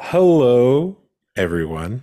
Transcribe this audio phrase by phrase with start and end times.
[0.00, 0.96] Hello,
[1.36, 2.02] everyone.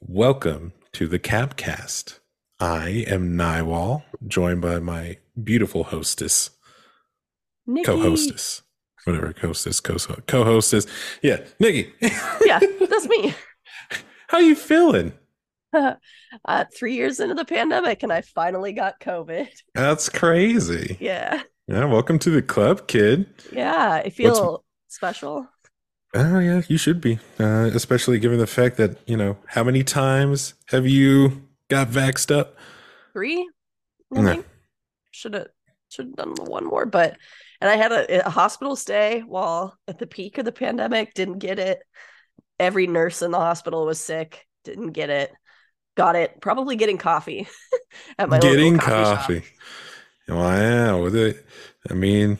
[0.00, 2.20] Welcome to the Capped Cast.
[2.60, 6.50] I am Naiwal, joined by my beautiful hostess,
[7.66, 7.86] Nikki.
[7.86, 8.62] co-hostess,
[9.04, 9.96] whatever, co hostess, co-
[10.26, 10.86] co-hostess.
[11.22, 11.92] Yeah, Nikki.
[12.44, 13.34] Yeah, that's me.
[14.28, 15.12] How you feeling?
[15.72, 19.48] uh, three years into the pandemic, and I finally got COVID.
[19.74, 20.96] That's crazy.
[21.00, 23.26] Yeah, Yeah, welcome to the club, kid.
[23.52, 25.48] yeah, I feel special.
[26.14, 29.82] Oh yeah, you should be, uh, especially given the fact that you know how many
[29.82, 32.56] times have you got vaxxed up?
[33.12, 33.48] Three,
[34.16, 34.24] I Yeah.
[34.24, 34.46] think.
[35.12, 35.48] Should have
[35.90, 37.18] should have done one more, but
[37.60, 41.14] and I had a, a hospital stay while at the peak of the pandemic.
[41.14, 41.80] Didn't get it.
[42.60, 44.46] Every nurse in the hospital was sick.
[44.64, 45.32] Didn't get it.
[45.96, 46.40] Got it.
[46.40, 47.48] Probably getting coffee
[48.18, 49.36] at my Getting coffee, shop.
[49.36, 49.42] coffee.
[50.28, 51.46] Wow, with it,
[51.90, 52.38] I mean,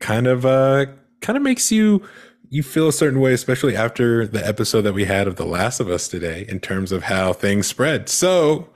[0.00, 0.86] kind of, uh,
[1.20, 2.02] kind of makes you
[2.50, 5.78] you feel a certain way, especially after the episode that we had of The Last
[5.80, 8.08] of Us today, in terms of how things spread.
[8.08, 8.68] So,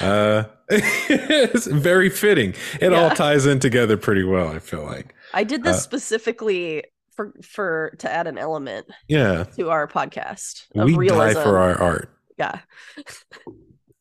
[0.00, 2.54] uh, it's very fitting.
[2.80, 4.48] It all ties in together pretty well.
[4.48, 9.44] I feel like, I did this Uh, specifically for for to add an element yeah,
[9.56, 12.10] to our podcast of we die for our art.
[12.38, 12.60] yeah.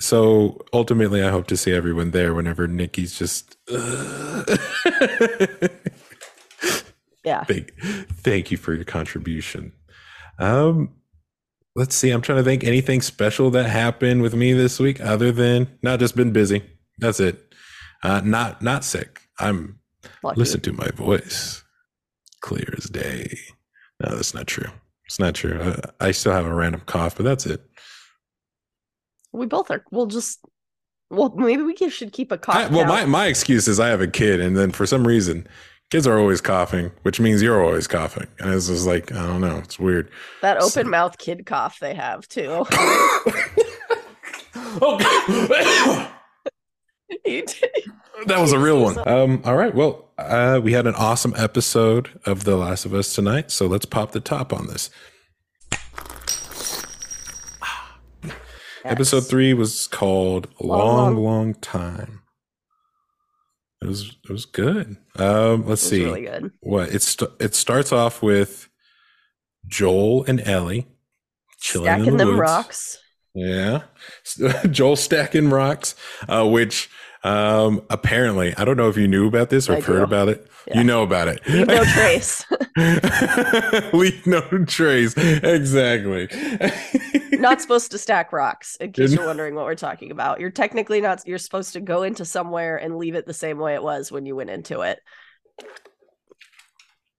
[0.02, 3.58] So ultimately, I hope to see everyone there whenever Nikki's just.
[7.24, 7.44] Yeah.
[7.44, 9.74] thank, thank you for your contribution.
[10.38, 10.94] Um,
[11.76, 12.12] let's see.
[12.12, 16.00] I'm trying to think anything special that happened with me this week, other than not
[16.00, 16.64] just been busy.
[16.98, 17.54] That's it.
[18.04, 19.22] Uh, not not sick.
[19.40, 19.80] I'm
[20.24, 20.40] Lucky.
[20.40, 21.64] listen to my voice,
[22.42, 23.38] clear as day.
[24.02, 24.70] No, that's not true.
[25.06, 25.60] It's not true.
[26.00, 27.62] I, I still have a random cough, but that's it.
[29.32, 29.84] We both are.
[29.92, 30.40] We'll just.
[31.12, 32.56] Well, maybe we should keep a cough.
[32.56, 35.48] I, well, my, my excuse is I have a kid, and then for some reason,
[35.90, 38.28] kids are always coughing, which means you're always coughing.
[38.40, 39.58] And it's just like, I don't know.
[39.58, 40.10] It's weird.
[40.42, 42.66] that open mouth kid cough they have too.
[44.82, 46.08] okay.
[47.26, 47.72] You did-
[48.28, 48.98] that was a real one.
[49.08, 49.74] Um, all right.
[49.74, 53.50] Well, uh, we had an awesome episode of The Last of Us tonight.
[53.50, 54.90] So let's pop the top on this.
[58.86, 62.19] Episode three was called Long, Long, Long- Long Time.
[63.82, 64.98] It was it was good.
[65.16, 66.04] Um, let's see.
[66.04, 66.52] really good.
[66.62, 68.68] what it st- it starts off with
[69.68, 70.88] Joel and Ellie
[71.62, 72.40] chilling in Stacking the them woods.
[72.40, 72.98] rocks.
[73.36, 73.84] Yeah,
[74.72, 75.96] Joel stacking rocks,
[76.28, 76.90] uh, which
[77.24, 80.04] um, apparently I don't know if you knew about this or I heard do.
[80.04, 80.46] about it.
[80.68, 80.80] Yeah.
[80.80, 81.40] You know about it.
[81.48, 82.44] Leave no trace.
[83.94, 85.14] Leave no trace.
[85.18, 86.28] Exactly.
[87.40, 88.76] not supposed to stack rocks.
[88.78, 91.26] In case you're wondering what we're talking about, you're technically not.
[91.26, 94.26] You're supposed to go into somewhere and leave it the same way it was when
[94.26, 95.00] you went into it.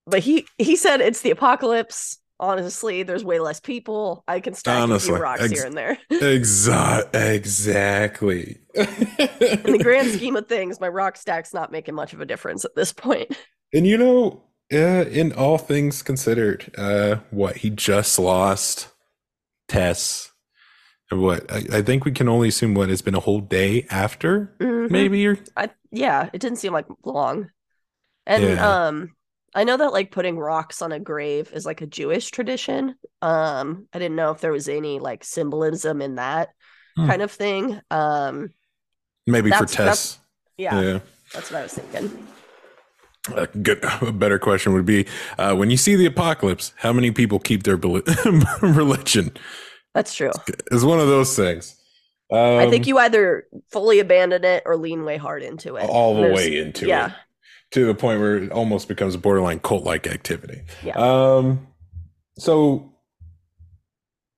[0.06, 2.19] But he he said it's the apocalypse.
[2.38, 4.25] Honestly, there's way less people.
[4.26, 5.99] I can stack a few rocks ex- here and there.
[6.10, 8.60] Exa- exactly.
[8.75, 12.65] In the grand scheme of things, my rock stack's not making much of a difference
[12.65, 13.37] at this point.
[13.75, 18.88] And you know, uh, in all things considered, uh, what he just lost
[19.70, 20.31] Tess.
[21.10, 23.86] And what I, I think we can only assume what it's been a whole day
[23.91, 24.91] after, Mhm.
[24.91, 25.26] maybe.
[25.26, 27.50] Or I yeah, it didn't seem like long.
[28.26, 28.86] And Yeah.
[28.86, 29.12] um
[29.54, 32.94] I know that like putting rocks on a grave is like a Jewish tradition.
[33.22, 36.50] Um I didn't know if there was any like symbolism in that
[36.97, 37.06] Hmm.
[37.08, 37.81] kind of thing.
[37.91, 38.50] Um
[39.26, 40.19] maybe for that's-
[40.56, 40.98] yeah, yeah.
[41.32, 42.26] that's what I was thinking.
[43.36, 45.06] A good, a better question would be:
[45.38, 48.03] uh, When you see the apocalypse, how many people keep their bel-
[48.62, 49.32] religion?
[49.94, 50.31] That's true.
[50.72, 51.76] It's one of those things.
[52.32, 55.88] Um, I think you either fully abandon it or lean way hard into it.
[55.88, 57.08] all the There's- way into yeah.
[57.08, 57.12] it
[57.72, 60.62] to the point where it almost becomes a borderline cult-like activity.
[60.82, 60.97] Yeah.
[60.97, 61.66] Um.
[62.38, 62.94] So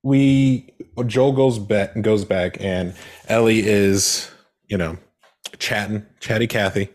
[0.03, 0.75] we
[1.06, 2.94] Joel goes back goes back, and
[3.28, 4.31] Ellie is
[4.66, 4.99] you know
[5.59, 6.88] chatting, chatty Kathy,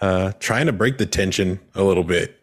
[0.00, 2.36] uh, trying to break the tension a little bit.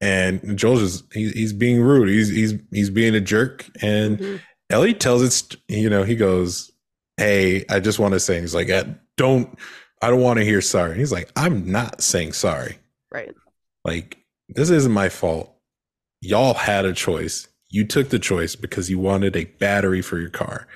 [0.00, 2.08] And Joel's just he, he's being rude.
[2.08, 4.40] He's he's he's being a jerk, and Mhm.
[4.70, 5.56] Ellie tells it.
[5.68, 6.70] You know, he goes,
[7.16, 8.84] Hey, I just want to say, and he's like, "Uh,
[9.16, 9.56] Don't,
[10.02, 10.96] I don't want to hear sorry.
[10.98, 12.78] He's like, I'm not saying sorry.
[13.12, 13.32] Right.
[13.84, 14.18] Like,
[14.48, 15.54] this isn't my fault.
[16.20, 17.46] Y'all had a choice.
[17.70, 20.66] You took the choice because you wanted a battery for your car.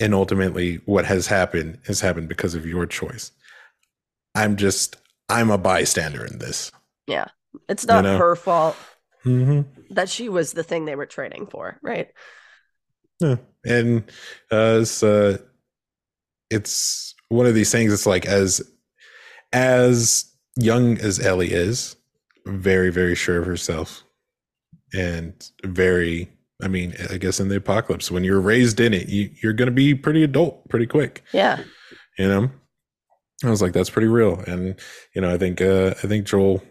[0.00, 3.30] And ultimately, what has happened has happened because of your choice.
[4.36, 4.96] I'm just,
[5.28, 6.70] I'm a bystander in this.
[7.06, 7.26] Yeah.
[7.68, 8.18] It's not know.
[8.18, 8.76] her fault
[9.24, 9.62] Mm-hmm.
[9.94, 12.10] that she was the thing they were training for, right?
[13.18, 13.36] Yeah.
[13.64, 14.04] And
[14.52, 15.38] uh, it's, uh,
[16.48, 17.92] it's one of these things.
[17.92, 18.62] It's like as
[19.52, 21.96] as young as Ellie is,
[22.44, 24.04] very very sure of herself,
[24.94, 25.34] and
[25.64, 26.30] very.
[26.62, 29.66] I mean, I guess in the apocalypse, when you're raised in it, you, you're going
[29.66, 31.24] to be pretty adult pretty quick.
[31.32, 31.64] Yeah.
[32.16, 32.50] You know,
[33.44, 34.76] I was like, that's pretty real, and
[35.14, 36.62] you know, I think uh, I think Joel,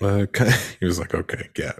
[0.00, 0.26] uh,
[0.80, 1.72] he was like, okay, yeah,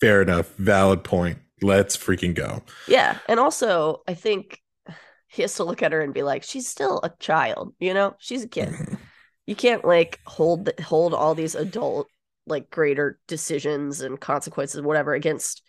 [0.00, 1.38] fair enough, valid point.
[1.62, 2.62] Let's freaking go.
[2.86, 3.18] Yeah.
[3.28, 4.60] And also, I think
[5.28, 8.14] he has to look at her and be like, she's still a child, you know?
[8.18, 8.68] She's a kid.
[8.68, 8.98] Mhm.
[9.46, 12.08] You can't like hold hold all these adult
[12.46, 15.62] like greater decisions and consequences whatever against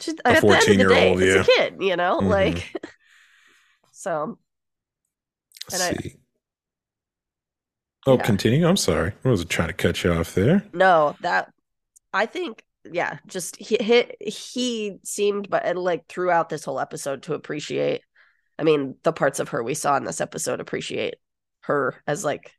[0.00, 1.40] just A at the end of the day, 14-year-old, it's yeah.
[1.40, 2.18] a kid, you know?
[2.20, 2.28] Mhm.
[2.28, 2.74] Like
[3.92, 4.38] so
[5.70, 6.16] Let's And I- see.
[8.06, 8.22] Oh, Yeah.
[8.24, 8.66] continue.
[8.66, 9.12] I'm sorry.
[9.24, 10.64] I wasn't trying to cut you off there.
[10.72, 11.50] no, that
[12.12, 17.34] I think yeah, just he he, he seemed but like throughout this whole episode to
[17.34, 18.02] appreciate
[18.58, 21.14] I mean, the parts of her we saw in this episode appreciate
[21.62, 22.52] her as like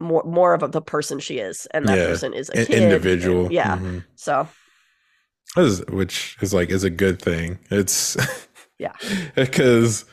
[0.00, 2.66] more more of a, the person she is, and that Yeah, person is a An
[2.66, 3.44] kid, individual.
[3.44, 3.76] and- yeah.
[3.78, 4.04] Mhm.
[4.16, 4.48] So
[5.56, 7.58] is- which is like is a good thing.
[7.70, 8.16] It's
[8.78, 8.92] Yeah.
[9.34, 10.04] because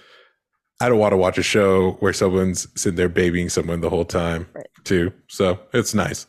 [0.81, 4.05] I don't want to watch a show where someone's sitting there babying someone the whole
[4.05, 4.67] time Right.
[4.83, 5.13] too.
[5.29, 6.27] So it's nice.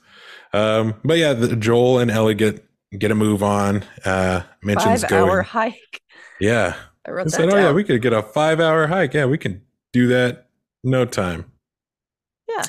[0.52, 2.64] Um, but yeah, the, Joel and Ellie get
[2.96, 3.84] get a move on.
[4.04, 5.28] Uh, mentions five going.
[5.31, 6.00] hour hike.
[6.40, 6.75] Yeah,
[7.06, 9.14] I I wrote that said, oh yeah, we could get a five hour hike.
[9.14, 9.62] Yeah, we can
[9.93, 10.48] do that
[10.84, 11.50] no time.
[12.48, 12.62] yeah,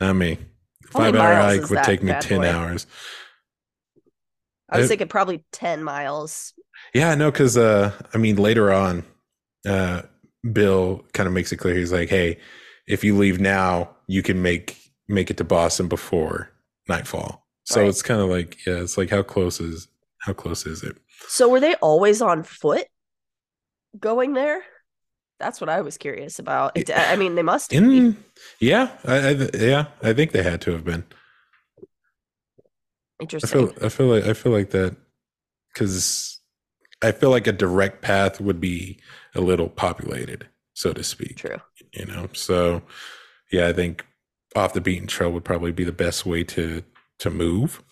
[0.00, 0.38] Not me.
[0.90, 2.50] Five hour hike would take me ten boy?
[2.50, 2.86] hours.
[4.68, 6.52] I was It- thinking probably ten miles.
[6.92, 9.04] Yeah, no, because uh, I mean, later on,
[9.66, 10.02] uh,
[10.52, 11.74] Bill kind of makes it clear.
[11.74, 12.38] He's like, "Hey,
[12.86, 16.50] if you leave now, you can make make it to Boston before
[16.88, 17.88] nightfall." So Right.
[17.88, 19.88] it's kind of like, yeah, it's like how close is
[20.20, 20.96] how close is it?
[21.28, 22.86] So were they always on foot
[23.98, 24.62] going there?
[25.40, 26.76] That's what I was curious about.
[26.76, 28.14] It, I mean, they must be.
[28.60, 31.04] Yeah, I, I yeah, I think they had to have been.
[33.42, 33.58] I Interesting.
[33.68, 34.96] feel I feel like I feel like that
[35.72, 36.33] because
[37.08, 38.98] I feel like a direct path would be
[39.34, 41.36] a little populated, so to speak.
[41.36, 41.60] True.
[41.92, 42.28] you know?
[42.32, 42.82] So
[43.52, 44.04] yeah i think
[44.56, 46.82] off the beaten trail would probably be the best way to
[47.18, 47.82] to move.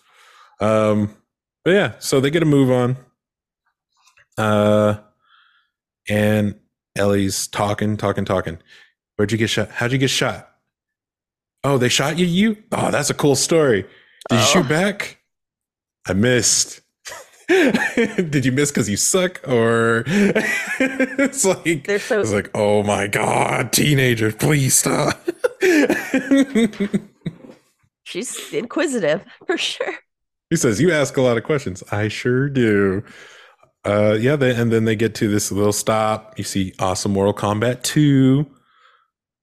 [0.59, 1.15] Um
[1.63, 2.97] but yeah so they get a move on.
[4.37, 4.95] Uh
[6.09, 6.55] and
[6.95, 8.57] ellie's talking talking talking.
[9.15, 9.69] Where'd you get shot?
[9.71, 10.49] How'd you get shot?
[11.63, 12.25] Oh they shot you?
[12.25, 12.57] You?
[12.71, 13.83] Oh that's a cool story.
[14.29, 14.45] Did you Oh.
[14.53, 15.19] shoot back?
[16.07, 16.81] I missed
[18.29, 23.07] did you miss because you suck or it's like They're so it's like, oh my
[23.07, 25.19] god, teenager, please stop.
[28.03, 29.93] she's inquisitive for sure.
[30.49, 31.83] he says, You ask a lot of questions.
[31.91, 33.03] I sure do.
[33.85, 36.33] Uh yeah, they, and then they get to this little stop.
[36.37, 38.45] You see awesome Mortal Kombat 2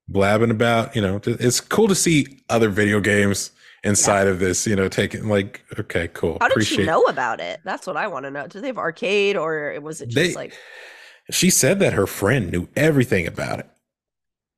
[0.08, 3.52] blabbing about, you know, it's cool to see other video games
[3.84, 6.38] inside of this, you know, taking like, okay, cool.
[6.40, 7.60] How did Appreciate she know about it?
[7.64, 8.46] That's what I want to know.
[8.46, 10.54] Do they have arcade or was it just They- like
[11.30, 13.68] She said that her friend knew everything about it.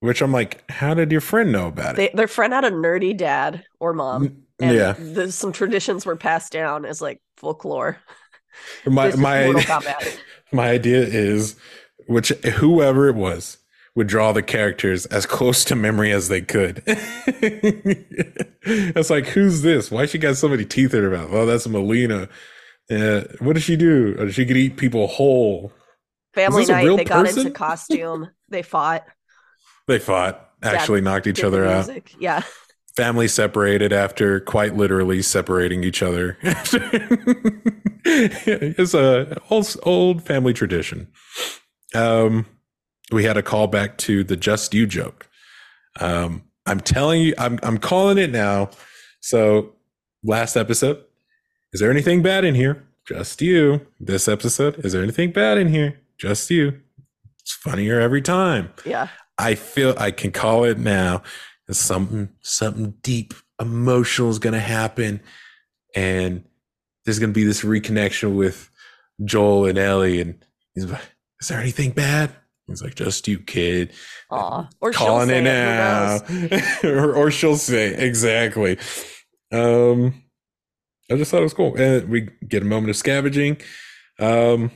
[0.01, 1.97] Which I'm like, how did your friend know about it?
[1.97, 4.43] they, their friend had a nerdy dad or mom?
[4.59, 4.93] And yeah.
[4.93, 7.99] the, some traditions were passed down as like folklore.
[8.85, 9.53] My my
[10.53, 11.57] my idea is
[12.07, 13.59] which whoever it was
[13.95, 16.83] would draw the characters as close to memory as they could.
[18.67, 19.91] it's like, who's this?
[19.91, 21.29] Why she got so many teeth in her mouth?
[21.31, 22.29] Oh, that's Mileena.
[22.91, 24.17] Uh, what does she do?
[24.19, 25.73] Oh, she could eat people whole.
[26.35, 28.31] Family night, they got into costume.
[28.49, 29.05] They fought.
[29.87, 31.91] They fought, Dad actually knocked each other out.
[32.19, 32.43] Yeah.
[32.97, 36.39] Family separated after quite literally separating each other.
[38.05, 41.09] it's a old, old family tradition.
[41.95, 42.47] Um,
[43.13, 45.29] we had a callback to the "Just You" joke.
[46.01, 48.71] Um, I'm telling you, I'm I'm calling it now.
[49.21, 49.73] So,
[50.23, 51.05] last episode,
[51.73, 52.87] is there anything bad in here?
[53.07, 53.87] Just you.
[53.99, 56.01] This episode, is there anything bad in here?
[56.19, 56.81] Just you.
[57.41, 58.73] It's funnier every time.
[58.85, 59.09] Yeah.
[59.39, 61.23] I feel I can call it now.
[61.71, 65.21] Something something deep emotional is gonna happen,
[65.95, 66.45] and
[67.05, 68.71] there's gonna be this reconnection with
[69.25, 70.21] Joel and Ellie.
[70.21, 71.01] And he's like,
[71.41, 72.31] "Is there anything bad?"
[72.67, 73.93] He's like, "Just you, kid."
[74.31, 74.69] Aw.
[74.81, 76.21] Or she'll calling say it now,
[76.85, 78.79] or, or she'll say exactly.
[79.53, 80.23] Um,
[81.11, 83.61] I just thought it was cool, and we get a moment of scavenging.
[84.19, 84.71] Um,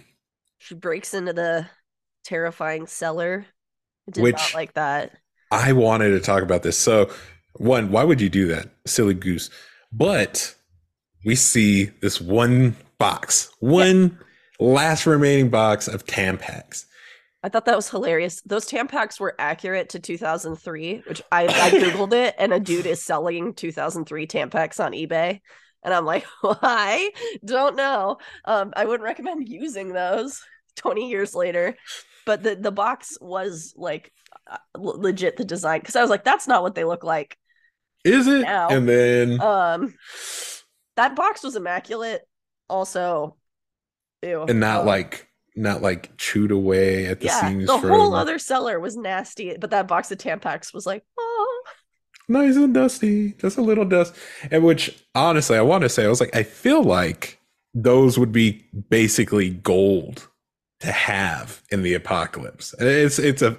[0.58, 1.66] She breaks into the
[2.24, 3.46] terrifying cellar.
[4.10, 5.12] Did Which- not like that.
[5.52, 6.76] I wanted to talk about this.
[6.76, 7.08] So,
[7.54, 8.68] one, why would you do that?
[8.84, 9.48] Silly goose.
[9.92, 10.56] But
[11.24, 14.18] we see this one box, one
[14.58, 16.84] last remaining box of Tampax.
[17.46, 18.42] I thought that was hilarious.
[18.42, 23.04] Those Tampax were accurate to 2003, which I, I googled it, and a dude is
[23.04, 25.40] selling 2003 Tampax on eBay,
[25.84, 27.10] And I'm like, why?
[27.44, 28.18] Don't know.
[28.44, 30.42] Um, I wouldn't recommend using those
[30.76, 31.76] 20 years later.
[32.24, 34.12] But the, the box was like
[34.50, 37.38] uh, legit the design because I was like, that's not what they look like.
[38.04, 38.42] Is it?
[38.42, 38.68] Now.
[38.68, 39.94] And then Um,
[40.96, 42.22] that box was immaculate.
[42.68, 43.36] Also,
[44.22, 44.42] ew.
[44.48, 45.25] and not Um, like
[45.56, 49.70] not like chewed away at the yeah, seams the whole other cellar was nasty, but
[49.70, 51.62] that box of Tampax was like, oh,
[52.28, 53.32] nice and dusty.
[53.32, 54.14] Just a little dust.
[54.50, 57.40] And which honestly, I want to say, I was like, I feel like
[57.75, 60.28] those would be basically gold
[60.80, 62.75] to have in the apocalypse.
[62.78, 63.56] It's it's a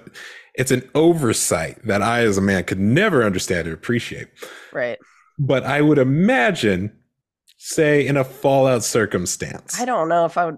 [0.54, 4.28] it's an oversight that I as a man could never understand or appreciate.
[4.72, 4.98] right.
[5.40, 6.92] But I would imagine,
[7.58, 9.80] say, in a fallout circumstance.
[9.80, 10.56] I don't know if I would.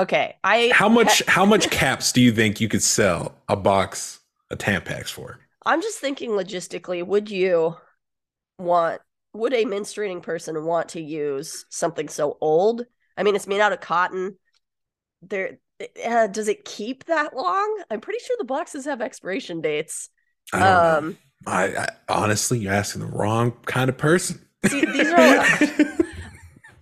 [0.00, 4.20] Okay, I How much how much caps do you think you could sell a box
[4.50, 5.38] of Tampax for?
[5.66, 7.76] I'm just thinking logistically, would you
[8.58, 9.02] want
[9.34, 12.86] would a menstruating person want to use something so old?
[13.18, 14.38] I mean, it's made out of cotton.
[15.20, 15.58] There
[16.06, 17.82] uh, does it keep that long?
[17.90, 20.08] I'm pretty sure the boxes have expiration dates.
[20.50, 20.70] I.
[20.70, 24.46] Um I, I honestly, you're asking the wrong kind of person.
[24.66, 25.46] See, these are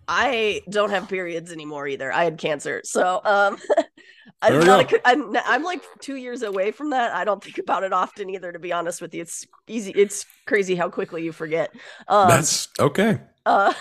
[0.09, 2.13] I don't have periods anymore either.
[2.13, 2.81] I had cancer.
[2.85, 3.59] So, um
[4.43, 7.13] I'm not a, I'm I'm like 2 years away from that.
[7.15, 9.23] I don't think about it often either to be honest with you.
[9.23, 11.71] It's easy it's crazy how quickly you forget.
[12.09, 13.21] Um That's okay.
[13.47, 13.73] Uh,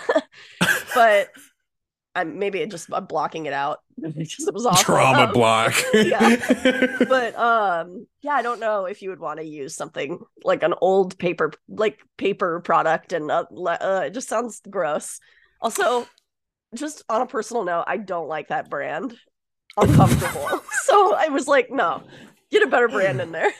[0.94, 1.28] but
[2.14, 4.82] I'm maybe it just I'm blocking it out because it was awful.
[4.84, 5.74] Trauma Um, block.
[5.94, 6.36] yeah.
[7.08, 10.74] But um, yeah, I don't know if you would want to use something like an
[10.80, 15.20] old paper, like paper product, and uh, uh, it just sounds gross.
[15.60, 16.06] Also,
[16.74, 19.16] just on a personal note, I don't like that brand.
[19.76, 20.62] Uncomfortable.
[20.84, 22.02] so I was like, no,
[22.50, 23.52] get a better brand in there.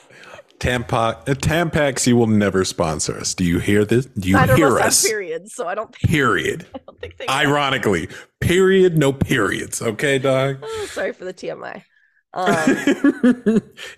[0.58, 3.34] Tampax, uh, Tampax, you will never sponsor us.
[3.34, 4.06] Do you hear this?
[4.06, 6.66] Do you Neither hear us periods, so I don't think Period.
[6.74, 7.28] I don't think they.
[7.28, 8.08] Ironically,
[8.40, 9.80] period, no periods.
[9.80, 10.58] Okay, dog.
[10.62, 11.82] Oh, sorry for the TMI.
[12.34, 12.52] Um,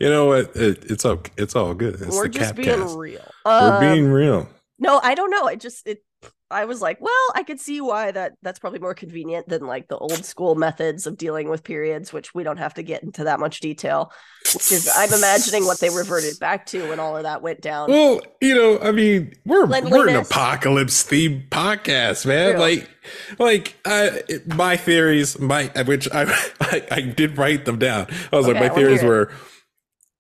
[0.01, 0.55] you know what?
[0.55, 1.33] It, it's okay.
[1.37, 1.95] It's all good.
[1.95, 3.21] It's we're the just being real.
[3.45, 4.49] We're Um, being real.
[4.79, 5.47] No, I don't know.
[5.47, 6.05] I just it
[6.51, 9.89] I was like, well, I could see why that that's probably more convenient than like
[9.89, 13.25] the old school methods of dealing with periods, which we don't have to get into
[13.25, 14.13] that much detail.
[14.53, 17.91] Which is I'm imagining what they reverted back to when all of that went down.
[17.91, 22.53] Well, you know, I mean, we're we're an apocalypse themed podcast, man.
[22.53, 22.61] True.
[22.61, 22.91] Like,
[23.39, 24.11] like uh,
[24.47, 26.23] my theories, my which I,
[26.61, 28.07] I I did write them down.
[28.33, 29.31] I was Okay, like, my theories were,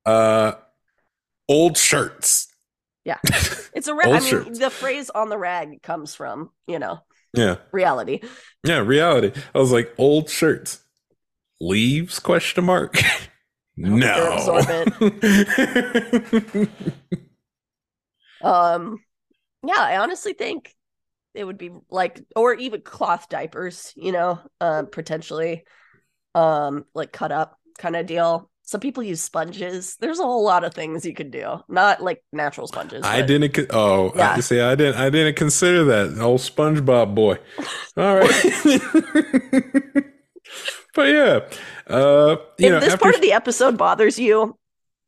[0.07, 0.53] uh,
[1.49, 2.50] old shirts.
[3.75, 7.01] It's a ra- I mean, the phrase on the rag comes from, you know,
[7.33, 8.21] Yeah, reality.
[8.65, 9.33] yeah, reality.
[9.55, 10.81] I was like, old shirts,
[11.61, 12.21] leaves?
[12.21, 12.99] Question mark.
[13.77, 14.37] no.
[18.41, 18.99] Um
[19.67, 20.75] yeah, I honestly think
[21.35, 25.65] it would be like or even cloth diapers, you know, um potentially
[26.35, 28.51] um like cut up kind of deal.
[28.71, 29.97] Some people use sponges.
[29.99, 31.59] There's a whole lot of things you could do.
[31.69, 33.03] Not like natural sponges.
[33.05, 33.53] I but- didn't.
[33.53, 34.35] con- Oh, Yeah.
[34.37, 34.61] I see.
[34.61, 34.95] I didn't.
[34.95, 37.39] I didn't consider that old SpongeBob boy.
[37.97, 38.31] All right,
[40.95, 41.41] but yeah,
[41.89, 44.57] uh, if know, this after, part of the episode bothers you,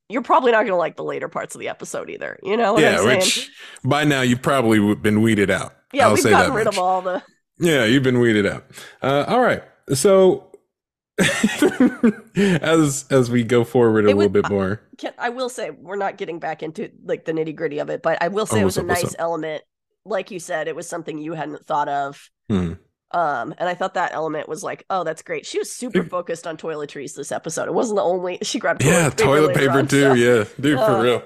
[0.08, 2.38] you're probably not going to like the later parts of the episode either.
[2.42, 3.18] You know what yeah, I'm saying?
[3.20, 3.50] which
[3.84, 5.72] by now you've probably been weeded out.
[5.92, 6.74] yeah, I'll we've gotten rid much.
[6.74, 7.22] of all the.
[7.58, 8.64] Yeah, you've been weeded out.
[9.02, 9.62] Uh, all right,
[9.94, 10.51] so
[12.36, 14.82] as as we go forward a It little would- bit more,
[15.18, 18.18] I will say we're not getting back into like the nitty gritty of it, but
[18.22, 19.62] I will say Oh, it was a up, what's nice element.
[20.04, 22.28] Like you said, it was something you hadn't thought of.
[22.48, 22.72] Hmm.
[23.12, 25.44] Um, and I thought that element was like, oh, that's great.
[25.44, 27.68] She was super focused on toiletries this episode.
[27.68, 28.82] It wasn't the only she grabbed.
[28.82, 30.00] yeah, paper toilet paper on, too.
[30.00, 31.22] so- Yeah, dude, Uh, for real.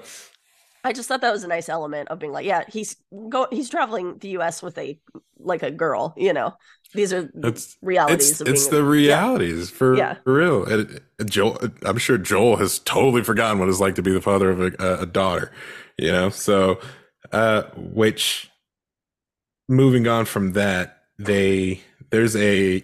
[0.83, 2.95] I just thought that was a nice element of being like, yeah, he's
[3.29, 4.61] go he's traveling the U.S.
[4.61, 4.99] with a
[5.39, 6.13] like a girl.
[6.17, 6.53] You know,
[6.97, 10.15] these are It's realities it's it's the realities for, Yeah.
[10.23, 10.65] for real.
[10.65, 14.21] And, and Joel, I'm sure Joel has totally forgotten what it's like to be the
[14.21, 15.51] father of a, a daughter.
[15.97, 16.79] You know, so
[17.31, 18.49] uh, which
[19.69, 22.83] moving on from that, they there's a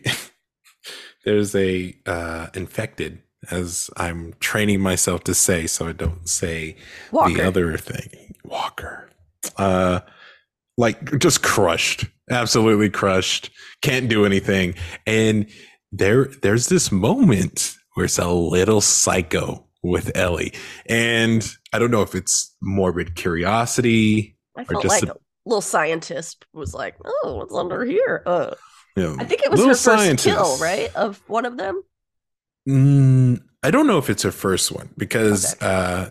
[1.26, 3.20] there's a uh, infected
[3.52, 6.78] as I'm training myself to say, so I don't say
[7.12, 7.34] Walker.
[7.34, 9.10] the other thing walker
[9.58, 10.00] uh
[10.78, 13.50] like just crushed absolutely crushed
[13.82, 14.74] can't do anything
[15.06, 15.48] and
[15.92, 20.54] there there's this moment where it's a little psycho with ellie
[20.88, 25.62] and i don't know if it's morbid curiosity I felt just like a- a little
[25.62, 28.24] scientist was like, oh, what's under here?
[28.26, 28.54] Uh,
[28.96, 30.96] know I think it was little her first kill, right?
[30.96, 31.84] Of one of them.
[32.70, 35.66] Mm, I don't know if it's her first one because Okay.
[35.66, 36.10] uh,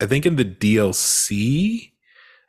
[0.00, 1.90] I think in the DLC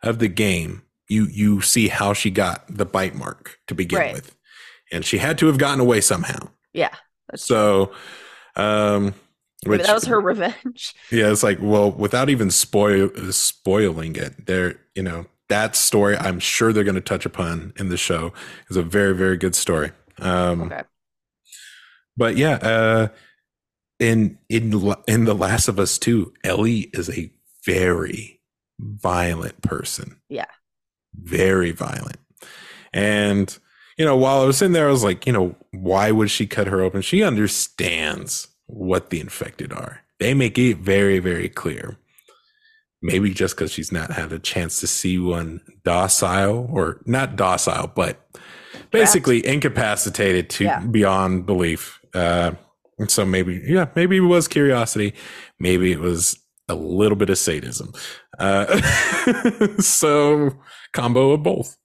[0.04, 4.14] of the game, you you see how she got the bite mark to begin Right.
[4.14, 4.36] with,
[4.92, 6.50] and she had to have gotten away somehow.
[6.74, 6.96] Yeah.
[7.36, 7.92] So,
[8.56, 9.14] um,
[9.66, 10.94] which that was her revenge.
[11.12, 16.18] yeah, it's like well, without even spoil spoiling it, there you know that story.
[16.18, 18.34] I'm sure they're going to touch upon in the show
[18.70, 19.92] is a very very good story.
[20.20, 20.82] Um, Okay.
[22.16, 23.08] But yeah, uh,
[24.00, 27.32] in in in The Last of Us too, Ellie is a
[27.66, 28.42] very
[28.80, 30.20] violent person.
[30.30, 30.46] Yeah.
[31.22, 32.18] Very violent.
[32.94, 33.58] And
[33.98, 36.48] you know, while I was in there, I was like, you know, why would she
[36.48, 37.02] cut her open?
[37.02, 40.02] She understands what the infected are.
[40.20, 41.98] They make it very very clear.
[43.02, 47.88] Maybe just because she's not had a chance to see one docile or not docile,
[47.88, 48.26] but
[48.92, 50.80] basically incapacitated to Yeah.
[50.80, 52.00] beyond belief.
[52.14, 52.52] Uh,
[53.08, 55.14] so maybe, yeah, maybe it was curiosity.
[55.60, 56.38] Maybe it was
[56.74, 57.94] a little bit of sadism.
[58.38, 58.82] Uh,
[59.80, 60.58] so
[60.94, 61.78] combo of both.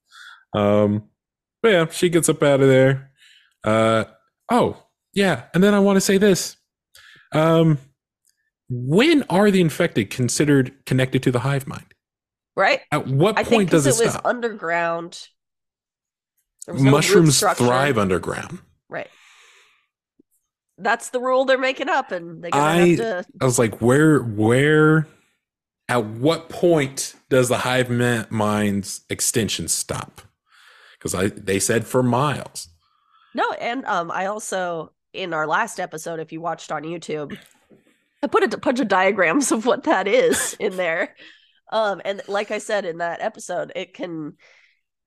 [0.54, 1.04] Um,
[1.62, 3.10] but yeah, she gets up out of there.
[3.64, 4.04] Uh,
[4.50, 5.44] oh yeah.
[5.54, 6.56] And then I want to say this.
[7.32, 7.78] Um,
[8.70, 11.94] when are the infected considered connected to the hive mind?
[12.56, 12.80] Right?
[12.90, 14.26] At what I point does it it was stop?
[14.26, 15.28] underground.
[16.66, 18.58] there was no Mushrooms thrive underground.
[18.88, 19.08] Right.
[20.78, 23.24] That's the rule they're making up, and gonna I- have to.
[23.40, 25.06] I was like, where, where,
[25.88, 27.90] at what point does the hive
[28.30, 30.22] mind's extension stop?
[30.98, 32.68] Because I they said for miles.
[33.34, 37.36] No, and um, I also in our last episode, if you watched on YouTube,
[38.22, 41.14] I put a bunch of diagrams of what that is in there.
[41.70, 44.34] Um, and like I said in that episode, it can,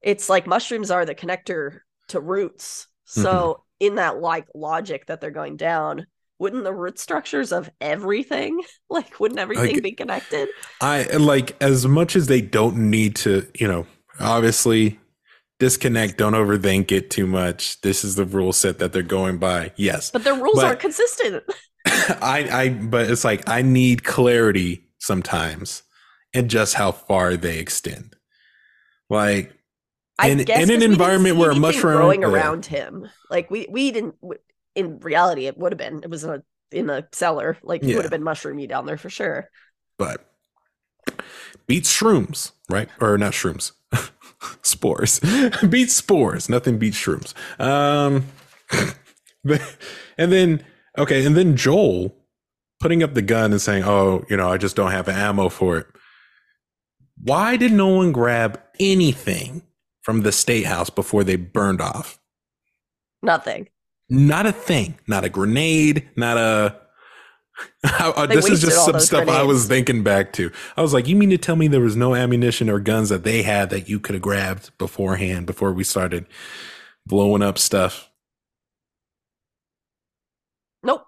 [0.02, 2.88] it's like mushrooms are the connector to roots.
[3.06, 6.06] So in that like logic that they're going down,
[6.40, 10.48] wouldn't the root structures of everything like wouldn't everything Like- be connected?
[10.80, 13.86] I like as much as they don't need to, you know,
[14.20, 15.00] obviously
[15.60, 17.82] disconnect, don't overthink it too much.
[17.82, 19.72] This is the rule set that they're going by.
[19.76, 20.10] Yes.
[20.12, 21.44] But their rules But- aren't consistent.
[21.86, 25.82] I I but it's like I need clarity sometimes
[26.34, 28.16] and just how far they extend.
[29.10, 29.52] Like
[30.22, 32.30] I in, guess in an environment where a mushroom growing yeah.
[32.30, 34.16] around him, like we we didn't.
[34.76, 36.02] In reality, it would have been.
[36.04, 37.58] It was in a in a cellar.
[37.64, 37.96] Like it Yeah.
[37.98, 39.50] would have been mushroomy down there for sure.
[39.98, 40.26] but
[41.68, 42.90] beats shrooms, right?
[43.00, 43.72] Or not shrooms,
[44.62, 45.20] spores.
[45.70, 46.50] beats spores.
[46.50, 47.34] Nothing beats shrooms.
[47.60, 48.26] Um,
[49.44, 49.78] but-
[50.18, 50.64] and then
[50.98, 52.16] okay, and then Joel
[52.80, 55.78] putting up the gun and saying, "Oh, you know, I just don't have ammo for
[55.78, 55.88] it."
[57.24, 59.62] Why did no one grab anything
[60.02, 62.20] from the state house before they burned off?
[63.22, 63.70] Nothing.
[64.10, 64.98] Not a thing.
[65.08, 66.10] Not a grenade.
[66.16, 66.78] Not a.
[68.28, 70.52] This is just some stuff I was thinking back to.
[70.76, 73.24] I was like, you mean to tell me there was no ammunition or guns that
[73.24, 76.26] they had that you could have grabbed beforehand before we started
[77.06, 78.10] blowing up stuff?
[80.84, 81.04] Nope.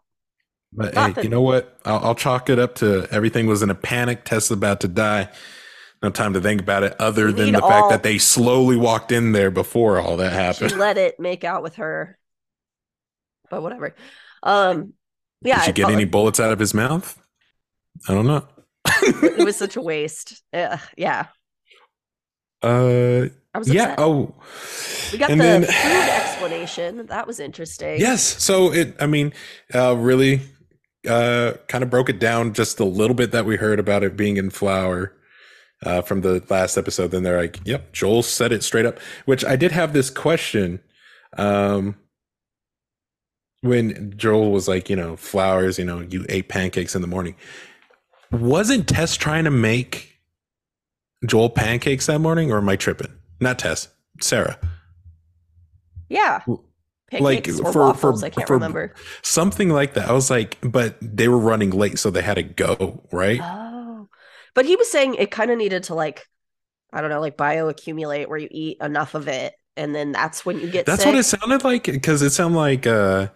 [0.71, 1.79] But hey, you know what?
[1.86, 4.25] I'll, I'll chalk it up to everything was in a panic.
[4.25, 5.29] Tess about to die.
[6.03, 9.31] No time to think about it other than the fact that they slowly walked in
[9.31, 10.77] there before all that She happened.
[10.79, 12.17] let it make out with her.
[13.49, 13.95] But whatever.
[14.43, 14.93] Um.
[15.41, 15.59] Yeah.
[15.59, 17.17] Did she get any bullets out of his mouth?
[18.09, 18.45] I don't know.
[19.01, 20.41] it was such a waste.
[20.53, 21.27] Ugh, yeah.
[22.61, 23.27] uh,
[23.65, 23.95] yeah.
[23.97, 24.33] Oh,
[25.11, 25.69] we got and the then- food
[26.09, 27.05] explanation.
[27.07, 27.99] That was interesting.
[27.99, 28.21] Yes.
[28.43, 29.33] So it, I mean,
[29.73, 30.41] uh, really
[31.07, 34.15] uh, kind of broke it down just a little bit that we heard about it
[34.17, 35.13] being in flour
[35.86, 37.12] uh, from the last episode.
[37.12, 40.80] Then they're like, yep, Joel said it straight up, which I did have this question.
[41.38, 41.96] Um,
[43.62, 47.36] when Joel was like, you know, flowers, you know, you ate pancakes in the morning.
[48.32, 50.17] Wasn't Tess trying to make
[51.26, 53.13] Joel pancakes that morning, or am I tripping?
[53.39, 53.88] Not Tess,
[54.22, 54.58] Sarah.
[56.10, 56.41] Yeah.
[57.19, 58.22] Like, Pancakes or for- waffles.
[58.22, 58.93] for- I can't for- remember.
[59.22, 60.10] something like that.
[60.10, 63.39] I was like, but they were running late, so they had to go, right?
[63.41, 63.72] Oh,
[64.53, 66.27] but he was saying it kind of needed to like,
[66.91, 70.59] I don't know, like bioaccumulate where you eat enough of it, and then that's when
[70.59, 70.85] you get.
[70.85, 71.11] That's sick.
[71.11, 73.27] what it sounded like because it sounded like uh,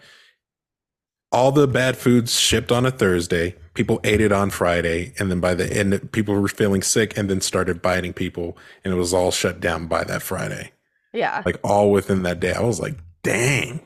[1.31, 3.55] all the bad foods shipped on a Thursday.
[3.73, 7.29] People ate it on Friday, and then by the end, people were feeling sick, and
[7.29, 10.71] then started biting people, and it was all shut down by that Friday,
[11.13, 12.53] Yeah, like all within that day.
[12.53, 13.81] I was like, dang.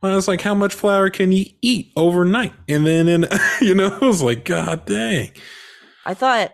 [0.00, 2.52] Well, I was like, how much flour can you eat overnight?
[2.68, 3.26] And then, and
[3.60, 5.30] you know, I was like, God dang.
[6.04, 6.52] I thought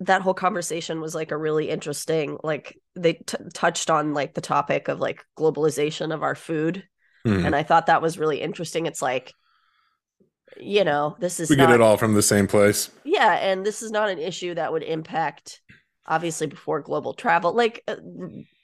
[0.00, 2.38] that whole conversation was like a really interesting.
[2.42, 6.84] Like they t- touched on like the topic of like globalization of our food,
[7.24, 7.44] Hmm.
[7.44, 8.86] and I thought that was really interesting.
[8.86, 9.34] It's like,
[10.56, 12.90] you know, this is we not get it all from the same place.
[13.04, 15.60] Yeah, and this is not an issue that would impact
[16.06, 17.52] obviously before global travel.
[17.54, 17.96] Like uh,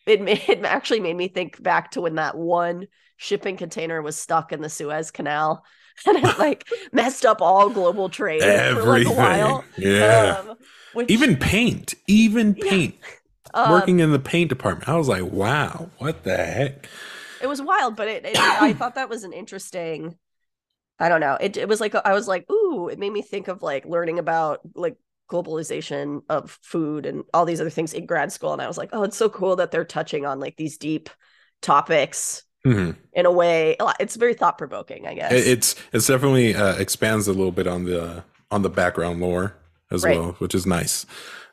[0.07, 4.53] it, it actually made me think back to when that one shipping container was stuck
[4.53, 5.65] in the Suez Canal
[6.07, 8.83] and it like messed up all global trade Everything.
[8.83, 9.65] for like a while.
[9.77, 10.37] Yeah.
[10.49, 10.57] Um,
[10.93, 12.69] which, even paint, even Yeah.
[12.69, 12.95] paint.
[13.55, 16.89] um, Working in the paint department, I was like, "Wow, what the heck?"
[17.41, 20.17] it was wild, but it, it I thought that was an interesting.
[20.99, 21.37] I don't know.
[21.41, 24.19] It it was like I was like, ooh, it made me think of like learning
[24.19, 24.97] about like
[25.31, 28.91] globalization of food and all these other things in grad school, and I was like,
[28.93, 31.11] oh, it's so cool that they're touching on like these deep
[31.63, 32.97] topics Mhm.
[33.13, 33.77] in a way.
[34.01, 35.33] It's very thought provoking, I guess.
[35.33, 39.55] It's it's definitely uh, expands a little bit on the on the background lore
[39.91, 40.19] as Right.
[40.19, 41.05] well, which is nice.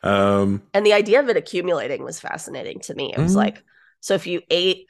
[0.03, 3.13] Um, and the idea of it accumulating was fascinating to me.
[3.13, 3.37] It was Mhm.
[3.37, 3.63] like,
[3.99, 4.87] so if you ate,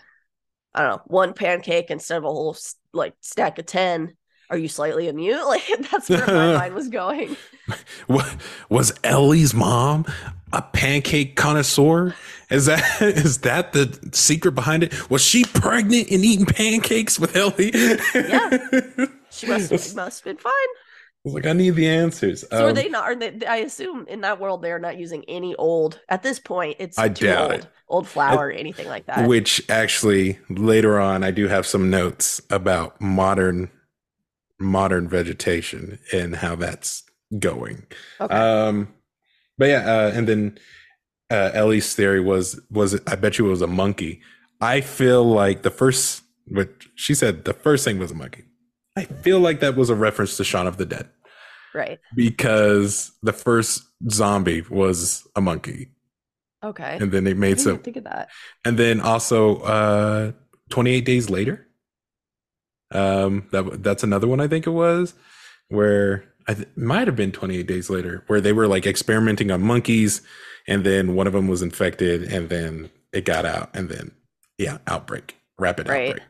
[0.74, 2.56] I don't know, one pancake instead of a whole
[2.94, 4.16] like stack of ten,
[4.50, 5.40] are you slightly immune?
[5.46, 7.36] Like that's where my mind was going.
[8.08, 8.30] what
[8.70, 10.06] was Ellie's mom
[10.54, 12.16] a pancake connoisseur?
[12.50, 15.10] Is that is that the secret behind it?
[15.10, 17.72] Was she pregnant and eating pancakes with Ellie?
[18.16, 18.58] Yeah.
[19.34, 20.52] She must have, must been fine.
[20.52, 20.68] I
[21.24, 22.44] was like, I need the answers.
[22.50, 23.04] So are Um, they not?
[23.06, 23.46] Are they?
[23.48, 26.02] I assume in that world they're not using any old.
[26.10, 27.68] At this point, it's I too doubt old, it.
[27.88, 29.30] old flour, or anything like that.
[29.30, 33.72] Which actually later on, I do have some notes about modern
[34.60, 37.04] modern vegetation and how that's
[37.40, 37.86] going.
[38.20, 38.34] okay.
[38.36, 38.94] Um,
[39.62, 40.58] but yeah, uh, and then
[41.30, 44.20] uh, Ellie's theory was was I bet you it was a monkey.
[44.60, 48.46] I feel like the first, what she said the first thing was a monkey.
[48.98, 51.10] I feel like that was a reference to Shaun of the Dead
[51.76, 52.00] right.
[52.16, 55.92] because the first zombie was a monkey,
[56.64, 56.98] Okay.
[57.00, 58.30] and then they made some, think of that.
[58.66, 60.32] and then also uh,
[60.72, 61.68] twenty eight days later.
[62.92, 65.14] Um, that that's another one I think it was
[65.70, 69.62] where I th- might have been 28 days later where they were like experimenting on
[69.62, 70.22] monkeys
[70.68, 74.12] and then one of them was infected and then it got out and then
[74.58, 76.10] yeah outbreak rapid Right.
[76.10, 76.28] outbreak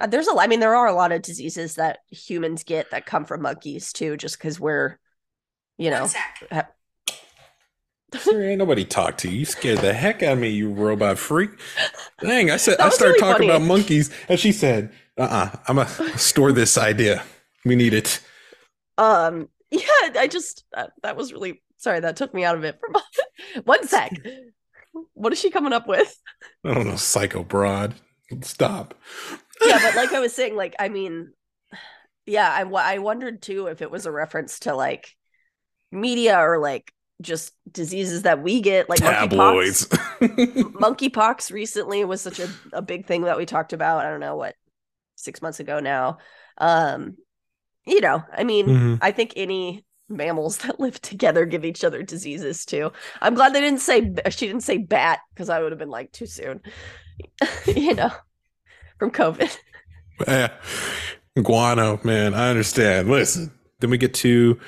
[0.00, 0.32] Uh, There's a.
[0.36, 3.92] I mean, there are a lot of diseases that humans get that come from monkeys
[3.92, 4.98] too, just because we're,
[5.78, 6.08] you know,
[6.50, 6.66] ha-
[8.14, 9.38] Sir, ain't nobody talk to you.
[9.40, 11.50] You scared the heck out of me, you robot freak.
[12.20, 13.56] Dang, I said I was started really talking funny.
[13.58, 17.22] about monkeys and she said, uh-uh, I'm gonna store this idea.
[17.64, 18.20] We need it.
[18.98, 19.82] Um, yeah.
[20.16, 22.00] I just that, that was really sorry.
[22.00, 23.00] That took me out of it for
[23.64, 24.12] one sec.
[25.14, 26.14] What is she coming up with?
[26.64, 27.94] I don't know, psycho broad.
[28.42, 28.94] Stop.
[29.64, 31.32] yeah but like i was saying like i mean
[32.26, 35.14] yeah I, I wondered too if it was a reference to like
[35.92, 39.86] media or like just diseases that we get like tabloids.
[39.86, 44.20] monkeypox monkeypox recently was such a, a big thing that we talked about i don't
[44.20, 44.56] know what
[45.14, 46.18] six months ago now
[46.58, 47.16] um
[47.86, 48.98] you know i mean Mhm.
[49.02, 53.60] i think any mammals that live together give each other diseases too i'm glad they
[53.60, 56.60] didn't say she didn't say bat because i would have been like too soon
[57.66, 58.10] you know
[58.98, 59.56] from covid
[60.26, 60.48] Yeah.
[61.42, 63.10] Guano, man, I understand.
[63.10, 64.58] Listen, then we get to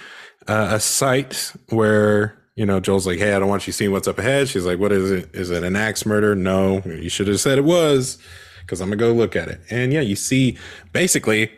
[0.46, 4.07] uh, a site where, you know, Joel's like, hey, I don't want you seeing what's
[4.07, 4.48] up ahead.
[4.50, 5.31] She's like, what is it?
[5.33, 6.35] Is it an axe murder?
[6.35, 8.18] No, you should have said it was
[8.61, 9.62] because I'm to go look at it.
[9.70, 10.59] And yeah, you see
[10.92, 11.50] basically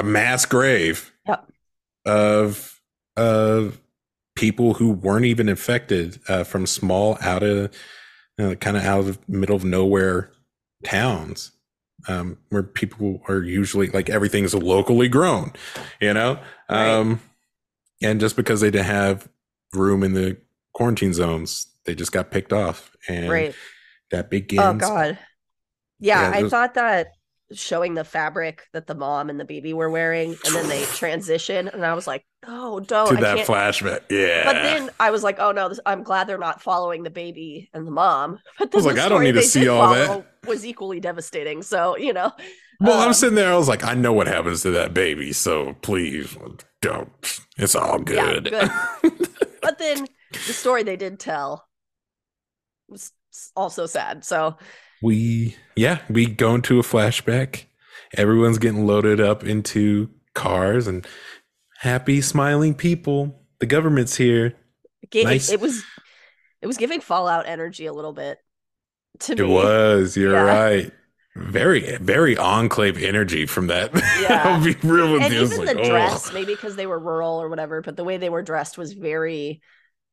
[0.00, 1.46] a mass grave Yep.
[2.06, 2.80] of,
[3.16, 3.80] of
[4.34, 7.72] people who weren't even infected uh, from small, out of,
[8.38, 10.32] uh, kind of out of middle of nowhere
[10.84, 11.52] towns
[12.08, 15.52] um, where people are usually like everything's locally grown,
[16.00, 16.38] you know?
[16.70, 16.90] Right.
[16.90, 17.20] Um,
[18.02, 19.28] and just because they didn't have
[19.74, 20.38] room in the
[20.72, 22.96] quarantine zones, they just got picked off.
[23.08, 23.54] And right
[24.10, 24.62] that begins.
[24.62, 25.18] Oh God.
[25.98, 27.12] Yeah, Yeah, I thought that
[27.52, 31.68] showing the fabric that the mom and the baby were wearing, and then they transition,
[31.68, 33.08] and I was like, oh, don't.
[33.08, 33.48] to I that can't.
[33.48, 34.00] flashback.
[34.10, 34.44] Yeah.
[34.44, 37.70] But then I was like, oh no, this, I'm glad they're not following the baby
[37.74, 38.38] and the mom.
[38.58, 40.26] But then was like, I don't need to see all that.
[40.46, 41.62] Was equally devastating.
[41.62, 42.32] So you know.
[42.80, 45.32] well, I'm um, sitting there, I was like, I know what happens to that baby,
[45.32, 46.36] so please
[46.80, 47.10] don't.
[47.56, 48.70] It's all Yeah, good.
[49.62, 51.68] But then the story they did tell
[52.88, 53.12] was
[53.54, 54.24] also sad.
[54.24, 54.56] So
[55.02, 57.64] we yeah we go into a flashback
[58.16, 61.06] everyone's getting loaded up into cars and
[61.78, 64.54] happy smiling people the government's here
[65.12, 65.50] it, Nice.
[65.50, 65.82] it was
[66.62, 68.38] it was giving Fallout energy a little bit.
[69.20, 69.44] To do.
[69.44, 69.54] it me.
[69.54, 70.40] was you're Yeah.
[70.42, 70.92] right
[71.36, 74.42] very very enclave energy from that Yeah.
[74.44, 75.88] i'll be real with and you even like, the oh.
[75.88, 78.92] dress maybe because they were rural or whatever but the way they were dressed was
[78.92, 79.60] very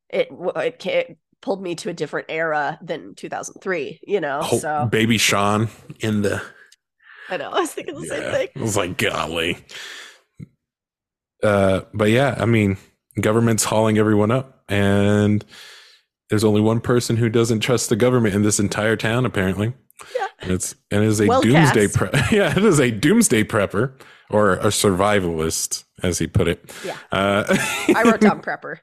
[0.08, 4.88] it it, ca- pulled me to a different era than 2003 you know Oh, so
[4.90, 5.68] baby sean
[6.00, 6.42] in the
[7.28, 9.58] i know i was thinking the same thing I was like, golly.
[11.42, 12.78] Uh, but yeah, I mean,
[13.20, 15.44] government's hauling everyone up, and
[16.30, 19.72] there's only one person who doesn't trust the government in this entire town, apparently.
[20.16, 20.26] Yeah.
[20.40, 24.00] And it's and it is a Well doomsday pre- yeah, it is a doomsday prepper
[24.30, 26.72] or a survivalist, as he put it.
[26.84, 26.96] Yeah.
[27.12, 27.44] Uh,
[27.94, 28.78] I wrote down prepper.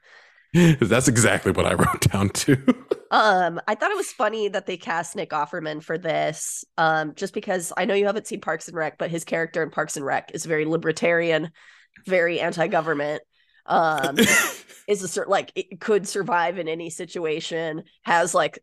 [0.80, 2.62] that's exactly what I wrote down too.
[3.08, 6.64] Um, I thought it was funny that they cast Nick Offerman for this.
[6.76, 9.70] Um, just because I know you haven't seen Parks and Rec, but his character in
[9.70, 11.52] Parks and Rec is very libertarian,
[12.04, 13.22] very anti-government.
[13.64, 14.18] Um,
[14.88, 17.84] is a sort like it could survive in any situation.
[18.02, 18.58] Has like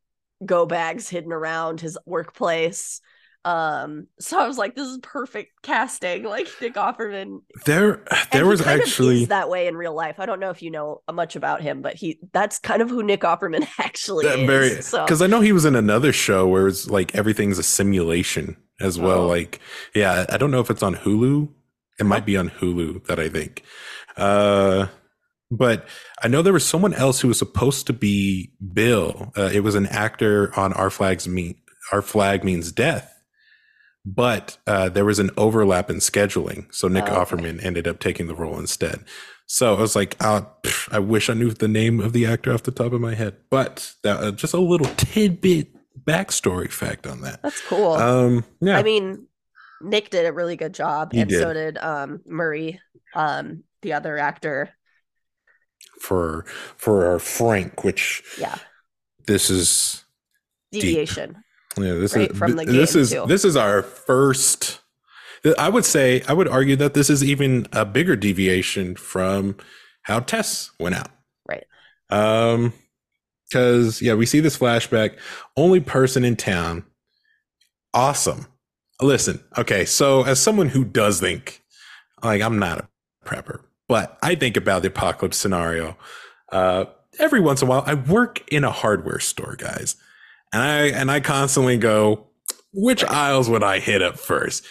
[0.46, 3.00] go bags hidden around his workplace.
[3.46, 6.24] Um, so I was like, this is perfect casting.
[6.24, 10.20] Like Nick Offerman there there he was actually that way in real life.
[10.20, 13.04] I don't know if you know much about him, but he that's kind of who
[13.04, 14.48] Nick Offerman actually that is.
[14.48, 17.64] very so because I know he was in another show where it's like everything's a
[17.64, 19.22] simulation as well.
[19.22, 19.28] Oh.
[19.28, 19.60] Like,
[19.96, 21.50] yeah, I don't know if it's on Hulu.
[22.00, 23.64] It might be on Hulu that I think.
[24.18, 24.88] Uh,
[25.50, 25.88] but
[26.22, 29.32] I know there was someone else who was supposed to be Bill.
[29.38, 31.56] Uh, it was an actor on Our Flag's mean
[31.92, 33.13] Our Flag Means Death,
[34.06, 37.36] but uh, there was an overlap in scheduling, so Nick Oh, okay.
[37.36, 39.04] Offerman ended up taking the role instead.
[39.46, 42.54] So I was like, uh, pff, I wish I knew the name of the actor
[42.54, 45.70] off the top of my head, but that, uh, just a little tidbit
[46.06, 47.42] backstory fact on that.
[47.44, 47.94] that's cool.
[47.94, 49.28] Um, yeah, I mean,
[49.82, 51.40] Nick did a really good job, He and did.
[51.40, 52.80] so did um Murray,
[53.14, 54.70] um, the other actor.
[56.00, 58.58] for for our Frank, which Yeah,
[59.26, 60.04] this is
[60.72, 61.43] deviation.
[61.78, 63.26] Yeah, this Right, is from the this is too.
[63.28, 64.80] this is our first.
[65.58, 69.58] I would say I would argue that this is even a bigger deviation from
[70.04, 71.10] how Tess went out.
[71.48, 71.66] Right.
[72.10, 72.74] Um,
[73.50, 75.18] because yeah, we see this flashback.
[75.56, 76.86] Only person in town.
[77.94, 78.48] Awesome.
[79.02, 79.86] Listen, okay.
[79.86, 81.62] So as someone who does think,
[82.24, 82.88] like, I'm not a
[83.28, 85.98] prepper, but I think about the apocalypse scenario.
[86.52, 86.86] Uh,
[87.20, 89.96] every once in a while, I work in a hardware store, guys,
[90.54, 92.28] and I and I constantly go,
[92.72, 94.66] which aisles would I hit up first?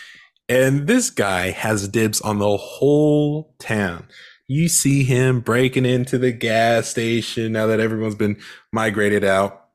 [0.49, 4.07] And this guy has dibs on the whole town.
[4.49, 8.39] You see him breaking into the gas station now that everyone's been
[8.73, 9.67] migrated out,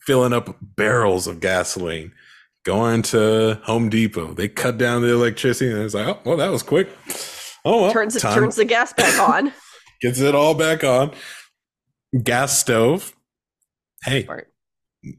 [0.00, 2.12] filling up barrels of gasoline,
[2.64, 4.34] going to Home Depot.
[4.34, 6.88] They cut down the electricity, and it's like, oh, well, that was quick.
[7.64, 9.52] Oh, well, turns time- turns the gas back on.
[10.00, 11.12] gets it all back on.
[12.22, 13.16] Gas stove.
[14.04, 14.51] Hey, Smart.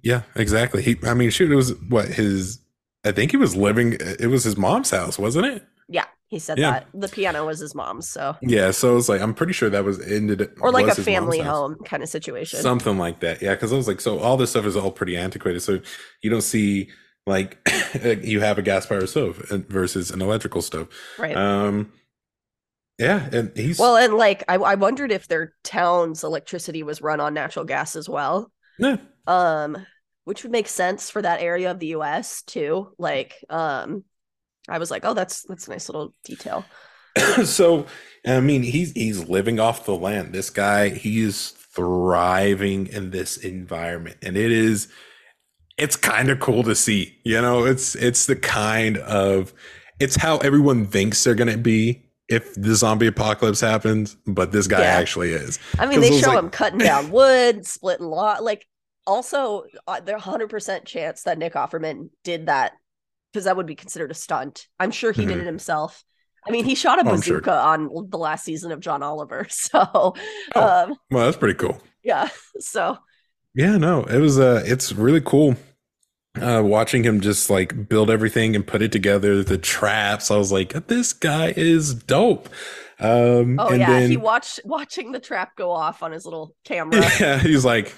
[0.02, 0.82] Yeah, exactly.
[0.82, 2.60] He, I mean, shoot, it was what his.
[3.06, 3.98] I think he was living.
[4.00, 5.65] It was his mom's house, wasn't it?
[5.89, 6.72] Yeah, he said Yeah.
[6.72, 8.72] that the piano was his mom's, so Yeah.
[8.72, 10.50] So it's like I'm pretty sure that was ended.
[10.62, 11.48] or like a family house.
[11.58, 12.62] home kind of situation.
[12.62, 13.41] something like that.
[13.41, 15.60] Yeah, because I was like, so all this stuff is all pretty antiquated.
[15.62, 15.80] So
[16.22, 16.89] you don't see
[17.28, 17.58] like
[18.22, 19.38] you have a gas powered stove
[19.69, 20.88] versus an electrical stove.
[21.19, 21.36] right.
[21.36, 21.91] Um,
[23.00, 27.19] yeah, and he's well, and like I, I wondered if their town's electricity was run
[27.19, 28.52] on natural gas as well.
[28.78, 29.86] yeah, um
[30.26, 34.04] which would make sense for that area of the US too like um
[34.70, 36.66] I was like oh that's that's a nice little detail
[37.46, 37.86] so
[38.26, 40.34] I mean he's he's living off the land.
[40.34, 44.88] This guy he is thriving in this environment, and it is
[45.78, 47.18] it's kind of cool to see.
[47.24, 49.54] You know, it's it's the kind of
[50.00, 54.80] it's how everyone thinks they're gonna be if the zombie apocalypse happens, but this guy
[54.80, 54.86] Yeah.
[54.98, 55.60] actually is.
[55.78, 58.66] I mean, they show like- him cutting down wood splitting lot like
[59.06, 62.74] also uh, there's a 100% chance that Nick Offerman did that
[63.32, 65.42] because that would be considered a stunt I'm sure he did Mhm.
[65.42, 66.04] it himself
[66.48, 67.42] I mean he shot a Oh, I'm sure.
[67.42, 70.13] bazooka on the last season of John Oliver so
[70.56, 70.76] Oh.
[70.86, 71.80] um Well, that's pretty cool.
[72.04, 72.98] yeah so
[73.56, 75.56] Yeah, no, it was uh it's really cool
[76.42, 80.32] uh watching him just like build everything and put it together, the traps.
[80.32, 82.50] I was like, this guy is dope.
[83.00, 87.12] Um oh yeah then he watched watching the trap go off on his little camera
[87.20, 87.94] yeah, he's like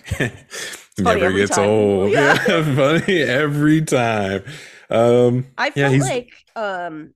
[1.04, 1.70] never every gets time.
[1.70, 2.12] old.
[2.12, 2.34] Yeah.
[2.48, 4.44] Yeah, funny every time.
[4.90, 7.14] Um I Yeah, felt he's- like um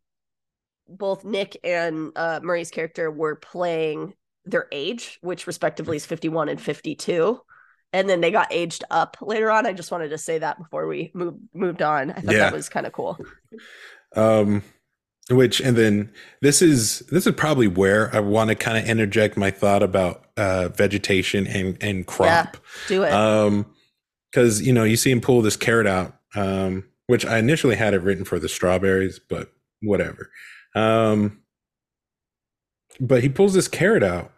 [0.87, 4.13] both Nick and uh Murray's character were playing
[4.45, 7.39] their age, which respectively is 51 and 52.
[7.93, 9.65] And then they got aged up later on.
[9.65, 12.11] I just wanted to say that before we moved moved on.
[12.11, 12.39] I thought Yeah.
[12.49, 13.17] that was kind of cool.
[14.15, 14.63] um
[15.29, 16.11] which and then
[16.41, 20.25] this is this is probably where I want to kind of interject my thought about
[20.37, 22.57] uh vegetation and and crop.
[22.87, 23.13] Do it.
[23.13, 23.65] um
[24.31, 27.93] because you know you see him pull this carrot out um which i initially had
[27.95, 30.29] it written for the strawberries but whatever
[30.75, 31.39] um
[32.99, 34.31] but he pulls this carrot out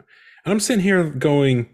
[0.44, 1.68] and i'm sitting here going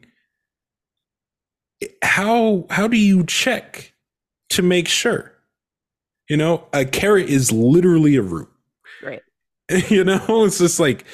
[2.03, 3.93] how how do you check
[4.51, 5.33] to make sure
[6.29, 8.49] you know a carrot is literally a root.
[9.89, 11.05] you know it's just like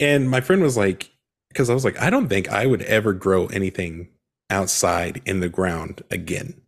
[0.00, 1.10] and my friend was like
[1.48, 4.08] because i was like i don't think i would ever grow anything
[4.50, 6.60] outside in the ground again.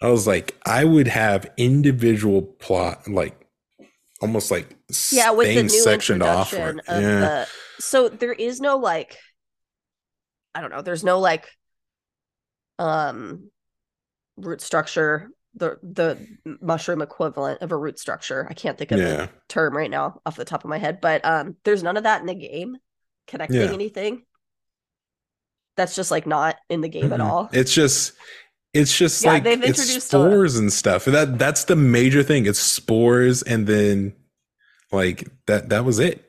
[0.00, 3.34] I was like, I would have individual plot, like
[4.22, 4.76] almost like
[5.10, 6.52] yeah, with the new sectioned off.
[6.52, 7.20] introduction of Yeah.
[7.20, 7.48] the
[7.80, 9.16] so there is no like
[10.54, 11.48] I don't know, there's no like
[12.78, 13.50] um
[14.36, 16.18] root structure, the the
[16.60, 18.46] mushroom equivalent of a root structure.
[18.48, 21.24] I can't think of the term right now off the top of my head, but
[21.24, 22.76] um there's none of that in the game
[23.26, 23.72] connecting Yeah.
[23.72, 24.22] anything.
[25.76, 27.24] That's just like not in the game at Mhm.
[27.24, 27.48] all.
[27.52, 28.12] It's just
[28.74, 31.04] it's just Yeah, like they've it's introduced a- spores and stuff.
[31.06, 32.46] That that's the major thing.
[32.46, 34.14] It's spores and then
[34.92, 36.24] like that that was it.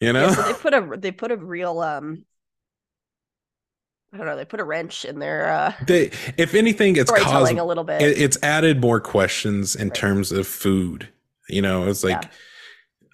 [0.00, 0.28] You know?
[0.28, 2.24] Yeah, so they put a they put a real um
[4.12, 7.52] I don't know, they put a wrench in their uh they if anything it's caused
[7.56, 8.02] a little bit.
[8.02, 9.94] it, it's added more questions in Right.
[9.94, 11.08] terms of food.
[11.48, 12.28] You know, it's like Yeah.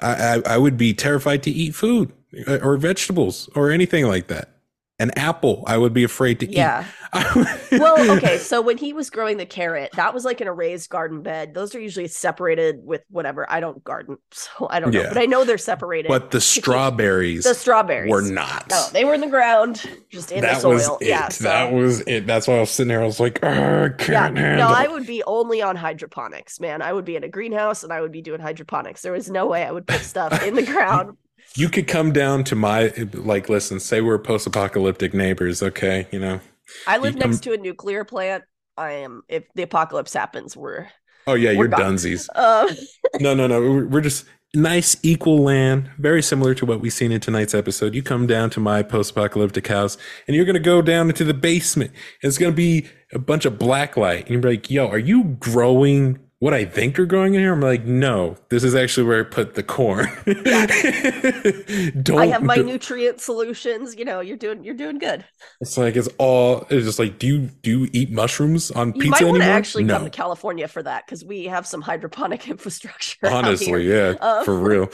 [0.00, 2.12] I, I I would be terrified to eat food
[2.48, 4.56] uh, or vegetables or anything like that.
[4.98, 6.87] An apple, I would be afraid to yeah.
[7.14, 7.56] eat.
[7.72, 10.88] well, okay, so when he was growing the carrot, that was like in a raised
[10.88, 11.52] garden bed.
[11.52, 13.44] Those are usually separated with whatever.
[13.50, 15.09] I don't garden, so I don't know, Yeah.
[15.09, 16.09] but I know they're separated.
[16.09, 16.40] but the
[16.80, 18.68] strawberries the strawberries were not.
[18.70, 20.72] No, they were in the ground, just in the that soil.
[20.72, 21.09] was it.
[21.09, 22.26] Yeah, so, That was it.
[22.26, 23.02] That's why I was sitting there.
[23.02, 23.88] I was like, "Ugh, I yeah.
[23.98, 24.68] can't No.
[24.68, 26.80] I would be only on hydroponics, man.
[26.80, 29.02] I would be in a greenhouse and I would be doing hydroponics.
[29.02, 31.18] There was no way I would put stuff in the ground.
[31.54, 33.48] You could come down to my like.
[33.48, 35.62] Listen, say we're post-apocalyptic neighbors.
[35.62, 36.40] Okay, you know.
[36.87, 38.44] I live come- next to a nuclear plant.
[38.76, 39.22] I am.
[39.28, 40.88] If the apocalypse happens, we're.
[41.28, 41.96] Oh yeah, We're you're gone.
[41.96, 42.28] dunsies.
[42.35, 42.72] Uh,
[43.20, 43.61] No, no, no.
[43.61, 47.94] We're, we're just nice, equal land, very similar to what we've seen in tonight's episode.
[47.94, 51.90] You come down to my post-apocalyptic house, and you're gonna go down into the basement.
[52.22, 55.24] And it's gonna be a bunch of black light, and you're like, "Yo, are you
[55.40, 59.20] growing what I think you're growing in here?" I'm like, "No, this is actually where
[59.20, 60.07] I put the corn."
[62.03, 62.18] don't.
[62.18, 63.96] I have my don't- nutrient solutions.
[63.96, 64.64] You know, you're doing.
[64.64, 65.25] You're doing good.
[65.61, 66.66] It's like it's all.
[66.70, 69.42] It's just like, do you do you eat mushrooms on You pizza might want to
[69.42, 69.59] anymore?
[69.59, 69.94] actually no.
[69.96, 73.27] come to California for that because we have some hydroponic infrastructure.
[73.29, 74.88] Honestly, yeah, Um, for real.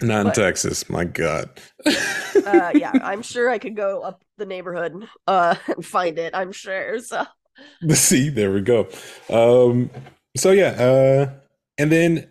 [0.00, 0.88] Not in but- Texas.
[0.88, 1.50] My God.
[1.84, 6.36] uh, yeah, I'm sure I could go up the neighborhood uh, and find it.
[6.36, 7.00] I'm sure.
[7.00, 7.24] So
[7.92, 8.88] See, there we go.
[9.30, 9.90] Um,
[10.36, 11.30] so yeah, uh,
[11.78, 12.28] and then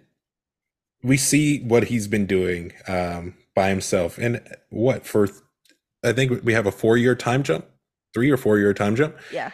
[1.03, 5.29] we see what he's been doing um, by himself, and what for?
[6.03, 7.65] I think we have a four-year time jump,
[8.13, 9.51] three or four-year time jump, yeah,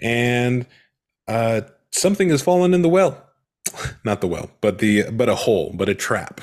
[0.00, 0.66] and
[1.28, 3.24] uh, something has fallen in the well,
[4.04, 6.40] not the well, but the but a hole, but a trap,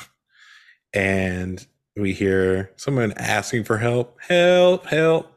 [0.94, 1.66] and
[1.96, 5.32] we hear someone asking for help, help, help.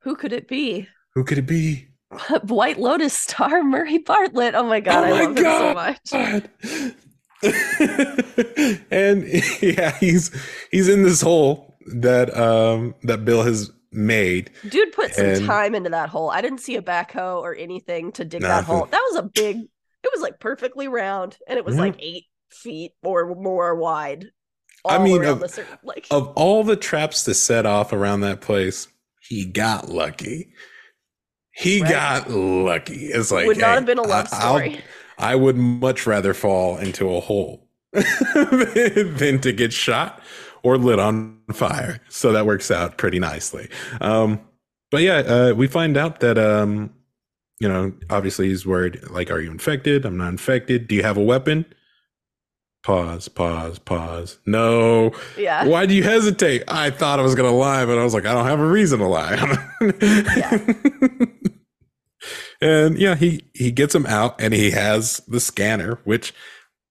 [0.00, 0.88] who could it be?
[1.14, 1.88] Who could it be?
[2.44, 4.54] White Lotus star Murray Bartlett.
[4.54, 6.94] Oh my god, Oh I my love him so much.
[8.90, 9.24] And
[9.60, 10.30] yeah, he's
[10.70, 14.50] he's in this hole that um that Bill has made.
[14.68, 16.30] Dude put some time into that hole.
[16.30, 18.86] I didn't see a backhoe or anything to dig that hole.
[18.86, 19.56] That was a big.
[19.58, 21.80] It was like perfectly round, and it was Mhm.
[21.80, 24.26] like eight feet or more wide.
[24.86, 28.88] I mean, of- cir- like Of all the traps to set off around that place,
[29.20, 30.52] he got lucky.
[31.56, 31.90] He Right.
[31.90, 33.06] got lucky.
[33.06, 34.80] It's like would not hey, have been a love I- I'll- story.
[35.16, 40.20] I would much rather fall into a hole than to get shot
[40.64, 42.00] or lit on fire.
[42.08, 43.68] So that works out pretty nicely.
[44.00, 44.40] Um,
[44.90, 46.92] but yeah, uh, we find out that, um,
[47.60, 50.04] you know, obviously he's worried, like, are you infected?
[50.04, 50.88] I'm not infected.
[50.88, 51.64] Do you have a weapon?
[52.82, 54.38] Pause, pause, pause.
[54.46, 55.12] No.
[55.38, 56.64] yeah, Why do you hesitate?
[56.66, 58.66] I thought I was going to lie, but I was like, I don't have a
[58.66, 59.36] reason to lie.
[62.60, 66.32] and yeah, he he gets him out and he has the scanner, which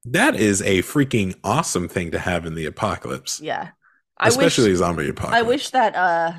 [0.06, 3.40] that is a freaking awesome thing to have in the apocalypse.
[3.42, 3.70] yeah.
[4.18, 5.38] I wish zombie apocalypse.
[5.38, 6.34] I wish that uh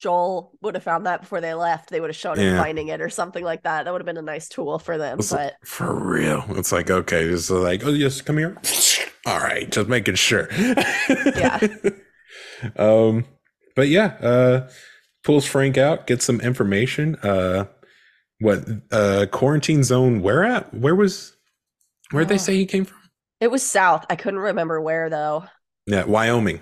[0.00, 1.88] Joel would have found that before they left.
[1.90, 2.62] They would have shown him Yeah.
[2.62, 3.84] finding it or something like that.
[3.84, 5.18] That would have been a nice tool for them.
[5.20, 6.44] It's But for real.
[6.50, 8.56] It's like, okay, it's like, oh yes, come here.
[9.26, 10.48] All right, just making sure.
[11.08, 11.60] Yeah.
[12.76, 13.24] um,
[13.74, 14.68] but yeah, uh
[15.22, 17.16] pulls Frank out, gets some information.
[17.16, 17.66] Uh
[18.40, 20.72] what uh quarantine zone where at?
[20.74, 21.36] Where was
[22.10, 22.38] where'd they Oh.
[22.38, 22.98] say he came from?
[23.40, 24.06] it was south.
[24.08, 25.44] I couldn't remember where though.
[25.86, 26.60] Yeah, Wyoming.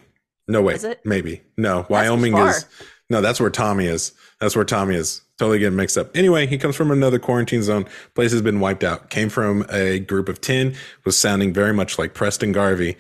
[0.49, 1.01] No wait, it?
[1.05, 1.43] maybe.
[1.57, 2.67] No, That's Wyoming is
[3.11, 4.13] no, that's where Tommy is.
[4.41, 5.21] That's where Tommy is.
[5.39, 6.17] Totally getting mixed up.
[6.17, 7.85] Anyway, he comes from another quarantine zone.
[8.15, 9.11] Place has been wiped out.
[9.11, 12.97] Came from a group of 10, was sounding very much like Preston Garvey.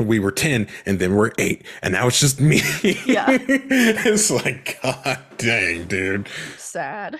[0.00, 2.60] We were 10 and then we're 8 and now it's just me.
[3.06, 3.26] Yeah.
[3.40, 6.28] it's like god dang, dude.
[6.58, 7.18] Sad.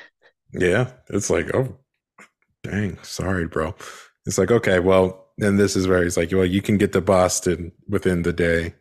[0.52, 1.76] Yeah, it's like, oh,
[2.62, 3.74] dang, sorry, bro.
[4.26, 7.00] It's like, okay, well, and this is where he's like, well, you can get to
[7.00, 8.74] Boston within the day.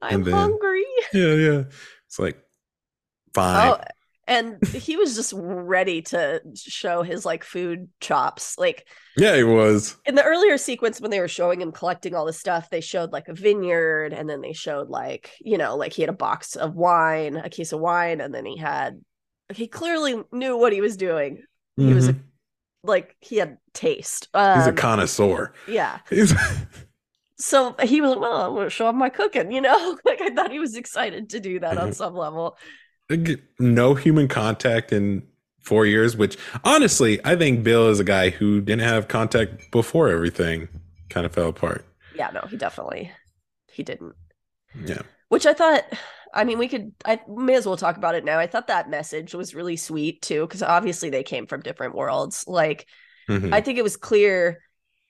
[0.00, 0.84] I'm then- hungry.
[1.12, 1.62] Yeah, yeah.
[2.06, 2.38] It's like,
[3.34, 3.68] fine.
[3.68, 3.80] Oh,
[4.28, 8.56] and he was just ready to show his like food chops.
[8.56, 9.96] Like yeah, he was.
[10.06, 13.12] in the earlier sequence when they were showing him collecting all the stuff, they showed
[13.12, 16.56] like a vineyard, and then they showed like you know like he had a box
[16.56, 19.00] of wine, a case of wine, and then he had
[19.56, 21.42] he clearly knew what he was doing.
[21.76, 22.20] He was a, Mhm.
[22.84, 24.28] like he had taste.
[24.34, 25.52] Um, He's a connoisseur.
[25.68, 26.00] yeah.
[26.10, 26.34] He's
[27.38, 29.98] So he was like, well, I'm gonna show off my cooking, you know?
[30.04, 31.94] like I thought he was excited to do that on Mhm.
[31.94, 32.56] some level.
[33.58, 35.22] no human contact in
[35.60, 40.08] four years, which honestly, I think Bill is a guy who didn't have contact before
[40.08, 40.68] everything
[41.10, 41.84] kind of fell apart.
[42.14, 43.10] Yeah, no, he definitely
[43.70, 44.14] he didn't.
[44.84, 45.02] Yeah.
[45.28, 45.84] Which I thought
[46.34, 48.38] I mean we could I may as well talk about it now.
[48.38, 52.44] I thought that message was really sweet too, because obviously they came from different worlds.
[52.46, 52.86] Like
[53.28, 53.52] Mhm.
[53.52, 54.60] I think it was clear.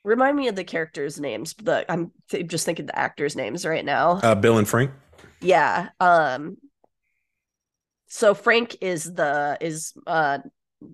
[0.04, 1.54] Remind me of the characters' names.
[1.54, 4.20] The I'm th- just thinking the actors' names right now.
[4.22, 4.90] uh, Bill and Frank.
[5.40, 5.90] yeah.
[6.00, 6.56] Um.
[8.08, 10.38] So Frank is the is uh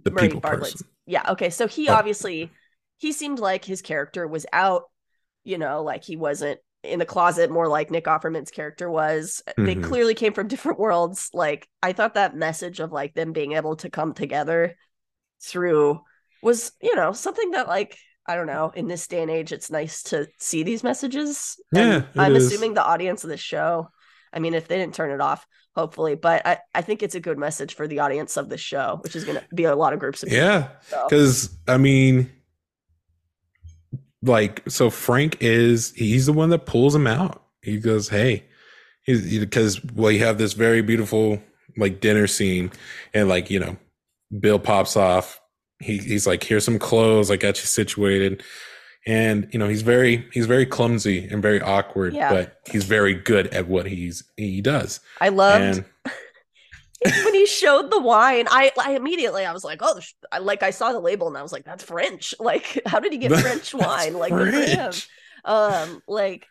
[0.03, 0.75] The Murray people Bartlett's.
[0.75, 0.89] person.
[1.07, 1.31] Yeah.
[1.33, 1.51] Okay.
[1.51, 1.95] So he Oh.
[1.95, 2.51] obviously
[2.99, 4.85] he seemed like his character was out.
[5.45, 9.43] You know, like he wasn't in the closet, more like Nick Offerman's character was.
[9.57, 9.85] They Mhm.
[9.85, 11.31] clearly came from different worlds.
[11.33, 14.77] Like I thought that message of like them being able to come together
[15.43, 16.01] through
[16.43, 18.71] was, you know, something that like I don't know.
[18.75, 21.59] In this day and age, it's nice to see these messages.
[21.73, 22.47] Yeah, I'm is.
[22.47, 23.89] assuming the audience of this show.
[24.35, 27.21] I mean, if they didn't turn it off, hopefully, but I, I think it's a
[27.21, 29.95] good message for the audience of the show, which is going to be a lot
[29.95, 30.45] of groups of people.
[30.45, 30.69] Yeah.
[30.83, 31.07] So.
[31.09, 32.31] Because I mean,
[34.23, 37.43] like, so Frank is he's the one that pulls him out.
[37.63, 38.45] He goes, "Hey,"
[39.03, 41.43] he's because well, you have this very beautiful
[41.77, 42.71] like dinner scene,
[43.15, 43.77] and like you know,
[44.39, 45.41] Bill pops off.
[45.81, 47.31] He he's like, "Here's some clothes.
[47.31, 48.43] I got you situated."
[49.07, 52.31] And you know he's very he's very clumsy and very awkward, Yeah.
[52.31, 55.01] but he's very good at what he's he does.
[55.21, 55.85] I loved and
[57.05, 58.47] when he showed the wine.
[58.51, 60.01] I, I immediately I was like, oh,
[60.33, 62.35] I, like I saw the label and I was like, that's French.
[62.41, 64.15] Like, how did he get French wine?
[64.15, 64.93] Like, good for him.
[64.93, 65.09] French.
[65.45, 66.47] um like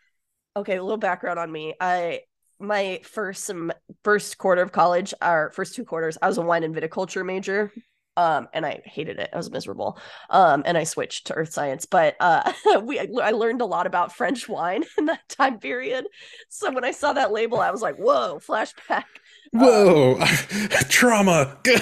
[0.55, 2.21] okay a little background on me i
[2.59, 3.71] my first some
[4.03, 7.71] first quarter of college our first two quarters i was a wine and viticulture major
[8.15, 9.99] um and i hated it i was miserable
[10.31, 12.51] um and i switched to earth science but uh
[12.83, 16.07] we i learned a lot about french wine in that time period
[16.49, 19.03] so when i saw that label i was like whoa flashback
[19.51, 20.19] Whoa,
[20.89, 21.57] trauma.
[21.65, 21.75] you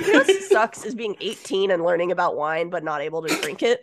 [0.00, 3.62] know what sucks is being 18 and learning about wine but not able to drink
[3.62, 3.80] it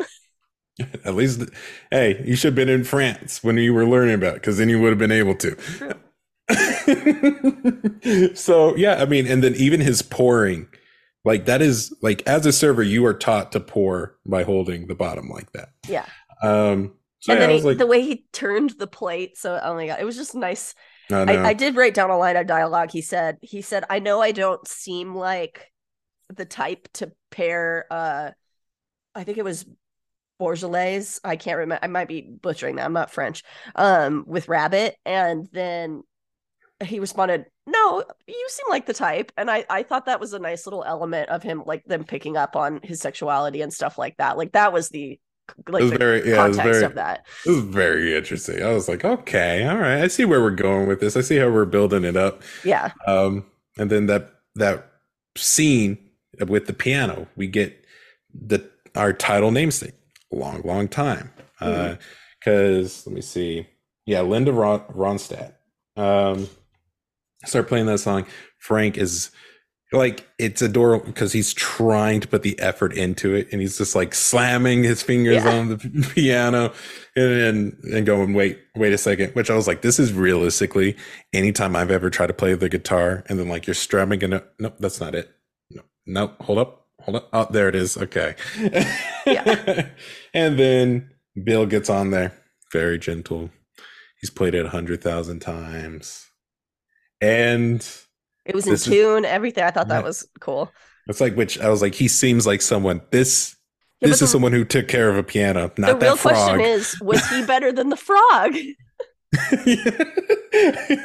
[1.05, 1.43] At least,
[1.91, 4.69] hey, you should have been in France when you were learning about it, because then
[4.69, 5.55] you would have been able to.
[8.33, 10.67] so yeah, I mean, and then even his pouring,
[11.25, 14.95] like that is like as a server, you are taught to pour by holding the
[14.95, 15.69] bottom like that.
[15.87, 16.05] yeah
[16.41, 19.75] Um, so and yeah, then he, like, the way he turned the plate so oh
[19.75, 20.73] my god it was just nice
[21.11, 21.31] no.
[21.31, 22.91] I, I did write down a line of dialogue.
[22.91, 25.71] He said, he said, I know I don't seem like
[26.33, 28.31] the type to pair uh
[29.13, 29.65] I think it was
[30.39, 31.19] Bourgeois.
[31.23, 31.83] I can't remember.
[31.83, 32.85] I might be butchering that.
[32.85, 33.43] I'm not French.
[33.75, 34.95] Um, with rabbit.
[35.05, 36.01] And then
[36.83, 39.31] he responded, No, you seem like the type.
[39.37, 42.37] And I, I thought that was a nice little element of him, like them picking
[42.37, 44.37] up on his sexuality and stuff like that.
[44.37, 45.19] Like that was the
[45.67, 47.25] like it was the very, yeah, it was context very, of that.
[47.45, 48.63] it was very interesting.
[48.63, 51.15] I was like, okay, all right, I see where we're going with this.
[51.15, 52.41] I see how we're building it up.
[52.63, 52.91] Yeah.
[53.07, 53.45] Um,
[53.77, 54.91] and then that that
[55.35, 55.97] scene
[56.47, 57.85] with the piano, we get
[58.33, 59.93] the our title namesake.
[60.31, 61.31] Long, long time.
[61.59, 63.67] Because let me see.
[64.05, 65.53] Yeah, Linda Ron- Ronstadt.
[65.95, 66.49] Um,
[67.45, 68.25] start playing that song.
[68.57, 69.31] Frank is
[69.93, 73.95] like it's adorable because he's trying to put the effort into it, and he's just
[73.95, 75.53] like slamming his fingers Yeah.
[75.57, 75.77] on the
[76.15, 76.73] piano,
[77.15, 79.33] and and, and going, wait, wait a second.
[79.33, 80.95] Which I was like, this is realistically
[81.33, 84.41] anytime I've ever tried to play the guitar, and then like you're strumming, and uh,
[84.59, 85.29] nope, that's not it.
[85.69, 87.29] No, no, hold up, hold up.
[87.33, 87.97] Oh, there it is.
[87.97, 88.35] Okay.
[89.25, 89.87] Yeah.
[90.33, 91.09] and then
[91.43, 92.33] Bill gets on there,
[92.71, 93.49] very gentle.
[94.21, 96.27] He's played it a hundred thousand times,
[97.19, 97.85] and
[98.45, 99.63] It was in This is- tune, everything.
[99.63, 100.07] I thought that Yeah.
[100.07, 100.71] was cool.
[101.07, 103.01] it's like which I was like, he seems like someone.
[103.11, 103.55] This
[104.01, 106.17] Yeah, this but is someone who took care of a piano, the not real that
[106.19, 106.33] frog.
[106.35, 108.55] question is was he better than the frog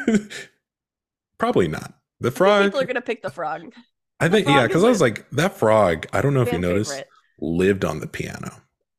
[1.39, 1.95] Probably not.
[2.21, 2.65] The frog.
[2.65, 3.73] people are gonna pick the frog
[4.21, 6.07] I think the yeah, because I was like that frog.
[6.13, 7.09] I don't know if you noticed, favorite.
[7.39, 8.51] lived on the piano.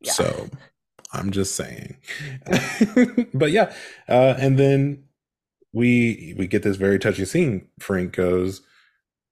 [0.01, 0.11] Yeah.
[0.11, 0.49] So
[1.11, 1.97] I'm just saying.
[3.33, 3.73] but yeah,
[4.07, 5.05] uh, and then
[5.77, 7.67] we we get this very touching scene.
[7.79, 8.61] Frank goes,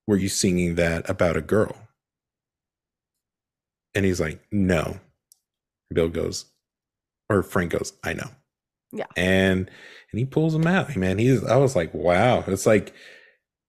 [0.08, 1.76] "Were you singing that about a girl?"
[3.94, 5.00] And he's like, "No."
[5.94, 6.46] Bill goes,
[7.30, 8.30] or Frank goes, "I know."
[8.92, 9.06] Yeah.
[9.16, 9.70] And
[10.12, 10.96] and he pulls him out.
[10.96, 11.44] Man, he's.
[11.44, 12.44] I was like, wow.
[12.48, 12.94] It's like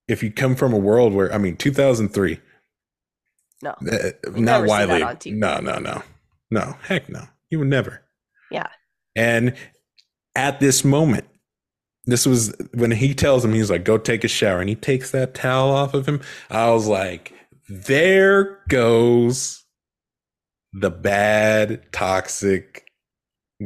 [0.07, 2.39] if you come from a world where I mean 2003
[3.61, 3.71] No.
[3.71, 5.33] uh, not widely that on TV.
[5.35, 6.01] no no no
[6.49, 8.03] no heck no you would never
[8.49, 8.67] Yeah.
[9.17, 9.53] and
[10.33, 11.25] at this moment
[12.07, 15.11] this was when he tells him he's like go take a shower and he takes
[15.11, 17.33] that towel off of him I was like
[17.69, 19.63] there goes
[20.73, 22.85] the bad toxic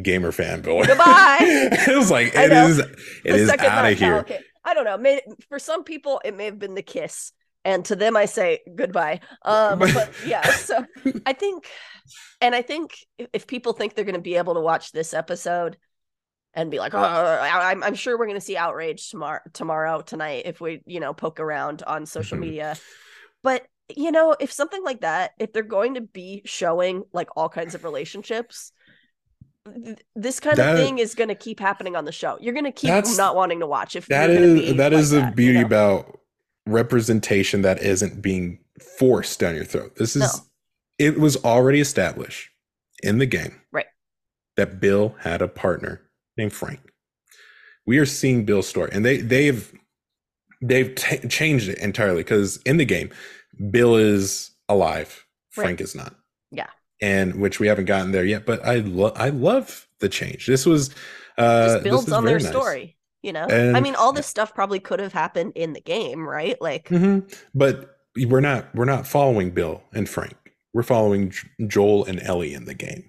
[0.02, 1.38] gamer fanboy Goodbye.
[1.88, 4.40] it was like it is it The is out of here okay.
[4.64, 4.98] I don't know.
[4.98, 7.32] May, for some people, it may have been the kiss,
[7.66, 9.22] and to them, I say goodbye.
[9.44, 10.86] Um, but yeah, so
[11.26, 11.66] I think,
[12.40, 12.96] and I think
[13.34, 15.78] if people think they're going to be able to watch this episode
[16.54, 20.44] and be like, oh, I'm, I'm sure we're going to see outrage tomorrow, tomorrow, tonight,
[20.46, 22.42] if we, you know, poke around on social Mhm.
[22.42, 22.76] media.
[23.44, 23.66] But
[23.98, 27.76] you know, if something like that, if they're going to be showing like all kinds
[27.76, 28.72] of relationships.
[29.66, 32.38] th- This kind That- of thing is going to keep happening on the show.
[32.40, 35.10] You're going to keep not wanting to watch if That is be that like is
[35.10, 35.66] the that, you beauty know?
[35.66, 36.20] about
[36.66, 38.60] representation that isn't being
[38.98, 39.96] forced down your throat.
[39.98, 40.30] This is No.
[40.98, 42.50] it was already established
[43.04, 43.60] in the game.
[43.72, 43.88] Right.
[44.58, 46.02] That Bill had a partner
[46.42, 46.80] named Frank.
[47.86, 49.72] We are seeing Bill's story and they they've
[50.62, 53.10] they've ta changed it entirely cuz in the game
[53.70, 55.26] Bill is alive,
[55.58, 55.66] Right.
[55.66, 56.16] Frank is not.
[56.52, 56.68] Yeah.
[57.02, 60.48] And which we haven't gotten there yet, but I love I love the change.
[60.48, 60.90] This was
[61.38, 62.50] uh just this builds on their nice.
[62.50, 62.98] story.
[63.24, 66.60] You know, I mean, all this stuff probably could have happened in the game, right?
[66.60, 67.20] Like, hmm
[67.54, 70.36] But we're not we're not following Bill and Frank.
[70.74, 73.04] We're following J- Joel and Ellie in the game.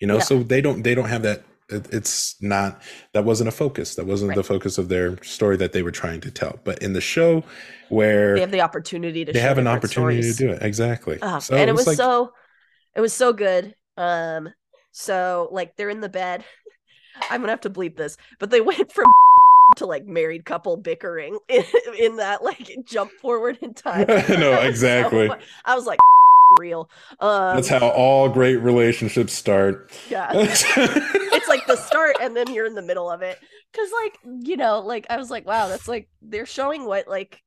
[0.00, 0.22] You know, Yeah.
[0.30, 1.44] so they don't they don't have that.
[1.70, 2.82] It- It's not
[3.12, 3.94] that wasn't a focus.
[3.94, 4.36] That wasn't Right.
[4.36, 6.58] the focus of their story that they were trying to tell.
[6.64, 7.44] But in the show,
[7.88, 10.36] where they have the opportunity to they have an opportunity stories.
[10.38, 11.18] to do it exactly.
[11.22, 12.32] Ah, so and it was like, so
[12.94, 14.48] it was so good um
[14.92, 16.42] so like they're in the bed
[17.30, 19.04] i'm gonna have to bleep this but they went from
[19.76, 21.64] to like married couple bickering in,
[21.98, 24.14] in that like jump forward in time No,
[24.52, 25.30] was so exactly.
[25.66, 25.98] i was like
[26.58, 26.90] real
[27.20, 29.90] um that's how all great relationships start.
[30.08, 33.38] yeah it's like the start and then you're in the middle of it
[33.72, 37.42] because like you know like i was like wow that's like they're showing what like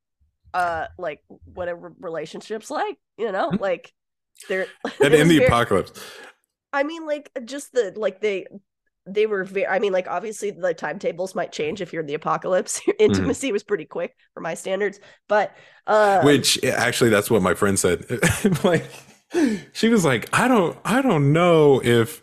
[0.53, 1.21] uh like
[1.53, 3.59] what a re- relationship's like you know Mhm.
[3.59, 3.93] like
[4.49, 4.67] they're
[5.03, 5.93] and in the very- apocalypse.
[6.73, 8.47] I mean, like just the like they
[9.07, 9.67] they were very.
[9.67, 12.81] I mean, like obviously the timetables might change if you're in the apocalypse.
[12.99, 15.55] Intimacy was pretty quick for my standards, but
[15.87, 18.05] uh, which eh, actually that's what my friend said
[18.63, 18.85] like
[19.73, 22.21] she was like i don't i don't know if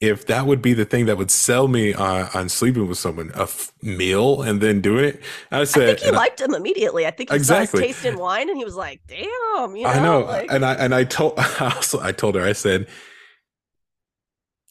[0.00, 3.30] if that would be the thing that would sell me uh, on sleeping with someone
[3.34, 6.40] a f- meal and then doing it i said I think he and I- liked
[6.40, 7.06] him immediately.
[7.06, 7.80] I think he Exactly.
[7.80, 10.50] saw his taste in wine, and he was like, "Damn, you know." I know, like-
[10.50, 12.86] and I and I told I also I told her I said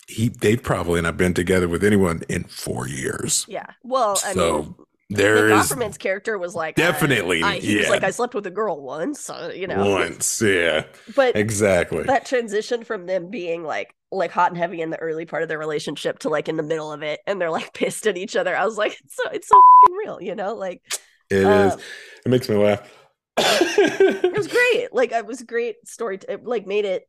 [0.08, 3.48] he they've probably not been together with anyone in four years.
[3.48, 3.68] yeah.
[3.84, 4.76] Well, I So, mean,
[5.10, 7.90] There Nick is Offerman's character was like, definitely, I, I, he was yeah.
[7.90, 9.92] like, I slept with a girl once, so, you know.
[9.92, 12.06] once, yeah, But exactly.
[12.06, 15.50] that transition from them being like like hot and heavy in the early part of
[15.50, 18.38] their relationship to like in the middle of it and they're like pissed at each
[18.38, 20.82] other i was like it's so it's so fing real you know like
[21.30, 21.74] It is.
[21.74, 21.80] um,
[22.26, 22.82] It makes me laugh.
[23.38, 27.08] it was great like it was great story t- it like made it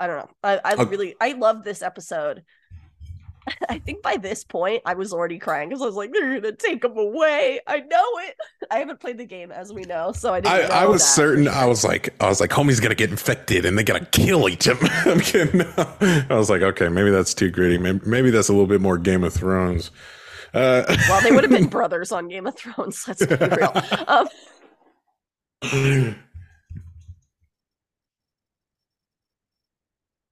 [0.00, 0.90] i don't know i, I Okay.
[0.90, 2.42] really i love this episode
[3.68, 6.56] i think by this point i was already crying because i was like they're gonna
[6.56, 8.36] take him away i know it
[8.70, 11.14] i haven't played the game as we know so i didn't I, I was that
[11.14, 11.48] certain.
[11.48, 14.66] I was like, I was like, homie's gonna get infected and they gotta kill each
[14.66, 14.90] of them.
[15.06, 15.62] I'm kidding.
[15.78, 17.78] I was like, okay, maybe that's too gritty.
[17.78, 19.90] Maybe, maybe that's a little bit more Game of Thrones.
[20.52, 23.74] Uh, well they would have been brothers on game of thrones let's be real
[24.08, 24.28] um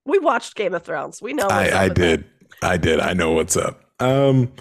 [0.05, 2.01] we watched game of thrones we know I, I with that.
[2.01, 2.25] did.
[2.63, 3.01] I did.
[3.01, 3.81] I know what's up.
[4.01, 4.53] Um,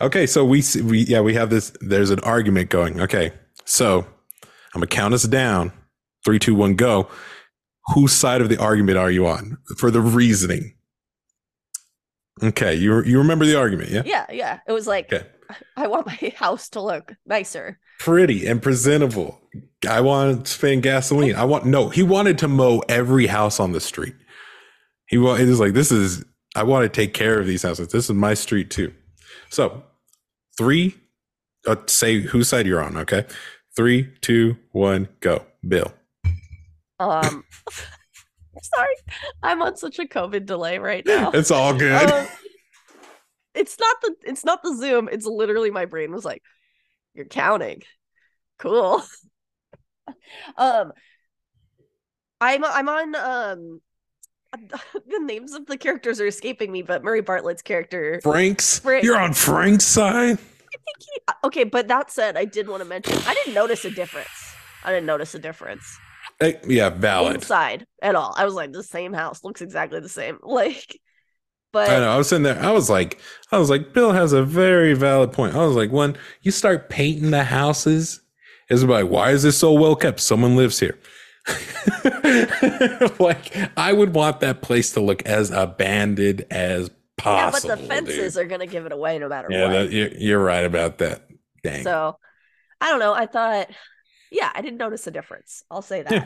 [0.00, 1.72] okay, so we see, we yeah we have this.
[1.80, 3.00] There's an argument going.
[3.00, 3.32] Okay,
[3.64, 4.00] so
[4.74, 5.72] I'm gonna count us down.
[6.24, 7.08] Three, two, one, go.
[7.94, 10.74] Whose side of the argument are you on for the reasoning?
[12.42, 14.02] Okay, you you remember the argument, yeah?
[14.06, 15.26] yeah yeah it was like Okay.
[15.76, 19.38] i want my house to look nicer Pretty and presentable.
[19.86, 21.34] I want to spend gasoline.
[21.34, 21.90] I want no.
[21.90, 24.14] He wanted to mow every house on the street.
[25.10, 26.24] He It was like this is.
[26.56, 27.88] I want to take care of these houses.
[27.88, 28.94] This is my street too.
[29.50, 29.82] So
[30.56, 30.94] three.
[31.66, 32.96] Uh, say whose side you're on.
[32.96, 33.26] Okay.
[33.76, 35.44] Three, two, one, go.
[35.66, 35.92] Bill.
[36.98, 37.44] um
[38.62, 38.94] sorry
[39.42, 42.10] i'm on such a covid delay right now It's all good.
[42.10, 42.26] Um,
[43.54, 46.42] it's not the it's not the zoom it's literally my brain was like
[47.14, 47.82] you're counting
[48.58, 49.02] cool
[50.56, 50.92] um
[52.40, 53.80] i'm i'm on um
[55.08, 58.78] the names of the characters are escaping me but murray bartlett's character Frank's.
[58.80, 59.04] Frank.
[59.04, 60.38] You're on Frank's side.
[60.38, 63.90] think he okay, but that said, I did want to mention I didn't notice a
[63.90, 64.28] difference.
[64.84, 65.84] I didn't notice a difference
[66.40, 67.36] Eh, yeah, valid.
[67.36, 68.34] inside at all.
[68.36, 70.38] I was like, the same house looks exactly the same.
[70.42, 70.98] Like,
[71.72, 72.10] but I know.
[72.10, 72.58] I was sitting there.
[72.60, 73.20] I was like,
[73.52, 75.54] I was like, Bill has a very valid point.
[75.54, 78.20] I was like, when you start painting the houses,
[78.68, 80.18] it's like, why is this so well kept?
[80.20, 80.98] Someone lives here.
[83.18, 87.70] like, I would want that place to look as abandoned as possible.
[87.70, 88.44] yeah, but the fences dude.
[88.44, 89.90] are gonna give it away no matter Yeah, what.
[89.90, 91.22] that, you're, right about that.
[91.62, 91.82] Dang.
[91.82, 92.16] So
[92.80, 93.12] I don't know.
[93.12, 93.68] I thought,
[94.30, 95.64] yeah, I didn't notice a difference.
[95.70, 96.12] I'll say that.
[96.12, 96.24] Yeah.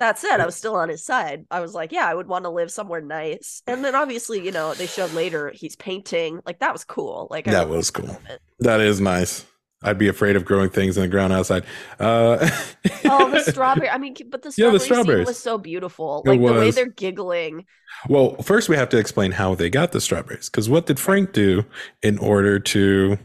[0.00, 1.46] That said, I was still on his side.
[1.50, 3.62] I was like, yeah, I would want to live somewhere nice.
[3.66, 6.40] And then obviously, you know, they showed later he's painting.
[6.44, 7.28] Like that was cool.
[7.30, 8.20] Like I That was cool.
[8.58, 9.46] that is nice.
[9.84, 11.64] I'd be afraid of growing things in the ground outside.
[12.00, 12.48] Uh,
[13.06, 13.90] Oh, the strawberry.
[13.90, 15.24] I mean, but the Yeah, strawberry the scene strawberries.
[15.24, 16.22] was so beautiful.
[16.24, 17.66] It Like the way they're giggling.
[18.08, 20.48] Well, first we have to explain how they got the strawberries.
[20.50, 21.64] Because what did Frank do
[22.02, 23.18] in order to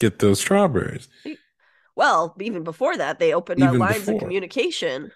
[0.00, 1.08] get those strawberries?
[1.94, 5.12] Well, even before that, they opened up Even lines of communication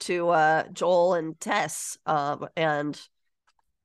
[0.00, 3.00] to uh Joel and Tess, um, and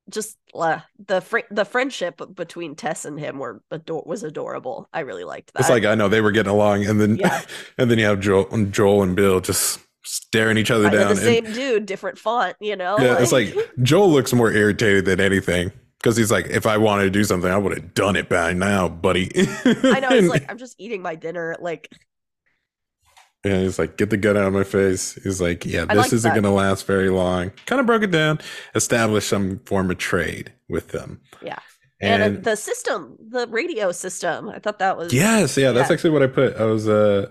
[0.09, 4.89] just uh, the fr- the friendship between Tess and him were ador- was adorable.
[4.93, 5.61] I really liked that.
[5.61, 7.41] It's like I know they were getting along, and then Yeah.
[7.77, 11.01] and then you have Joel, and Joel and Bill just staring each other of down.
[11.03, 12.55] the and- same dude, different font.
[12.59, 16.65] You know, yeah, it's like Joel looks more irritated than anything because he's like, if
[16.65, 19.29] I wanted to do something, I would have done it by now, buddy.
[19.65, 20.09] I know.
[20.11, 21.55] It's like I'm just eating my dinner.
[21.59, 21.89] Like
[23.45, 25.13] Yeah, he's like, get the gun out of my face.
[25.23, 27.51] He's like, yeah, this like isn't going to last very long.
[27.65, 28.39] Kind of broke it down,
[28.75, 31.21] established some form of trade with them.
[31.41, 31.59] Yeah.
[32.01, 34.49] and, And, the system, the radio system.
[34.49, 35.93] I thought that was yes, yeah, that's yeah.
[35.93, 36.57] actually what I put.
[36.57, 37.29] I was, uh,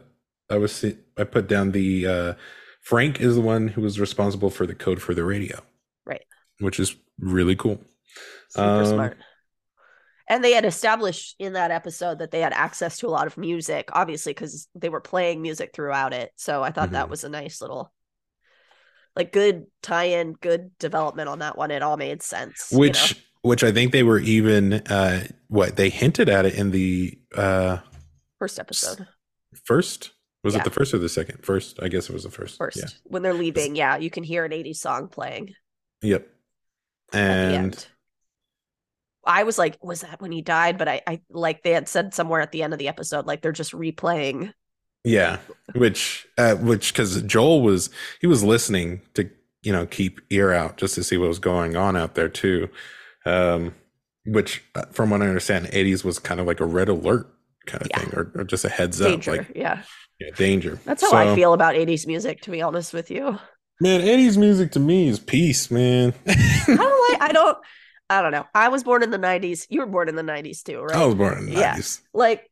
[0.48, 2.34] I was, see- I put down the, uh,
[2.80, 5.60] Frank is the one who was responsible for the code for the radio.
[6.06, 6.24] Right.
[6.60, 7.82] Which is really cool.
[8.48, 9.18] super Um, smart.
[10.28, 13.38] And they had established in that episode that they had access to a lot of
[13.38, 16.32] music, obviously, because they were playing music throughout it.
[16.36, 17.10] So I thought that Mhm.
[17.10, 17.92] was a nice little,
[19.16, 21.70] like, good tie-in, good development on that one.
[21.70, 22.68] It all made sense.
[22.70, 22.80] you know?
[22.80, 27.18] Which, which I think they were even, uh, what they hinted at it in the,
[27.34, 27.78] uh,
[28.38, 29.08] first episode,
[29.64, 30.10] first.
[30.44, 30.60] Was Yeah.
[30.60, 31.44] it the first or the second?
[31.44, 32.58] First, I guess it was the first.
[32.58, 32.84] first Yeah.
[33.04, 35.54] when they're leaving, yeah, you can hear an '80s song playing
[36.02, 36.22] Yep.
[36.22, 37.86] at the And end.
[39.28, 40.78] I was like, was that when he died?
[40.78, 43.42] But I, I like they had said somewhere at the end of the episode, like
[43.42, 44.54] they're just replaying.
[45.04, 45.38] yeah,
[45.74, 49.30] which uh, which because Joel was he was listening to
[49.62, 52.68] you know keep ear out just to see what was going on out there too.
[53.26, 53.74] Um,
[54.26, 57.28] which uh, from what I understand, '80s was kind of like a red alert
[57.66, 57.98] kind of Yeah.
[58.00, 59.82] thing, or, or just a heads Danger, up, like yeah.
[60.20, 60.78] yeah, danger.
[60.84, 63.38] That's how I feel about 80s music, to be honest with you.
[63.80, 66.12] Man, '80s music to me is peace, man.
[66.26, 67.58] I don't like, I don't,
[68.10, 68.46] I don't know.
[68.54, 69.66] I was born in the 90s.
[69.70, 70.96] You were born in the 90s too, right?
[70.96, 71.72] I was born in the Yeah.
[71.72, 72.00] '90s.
[72.14, 72.50] Like,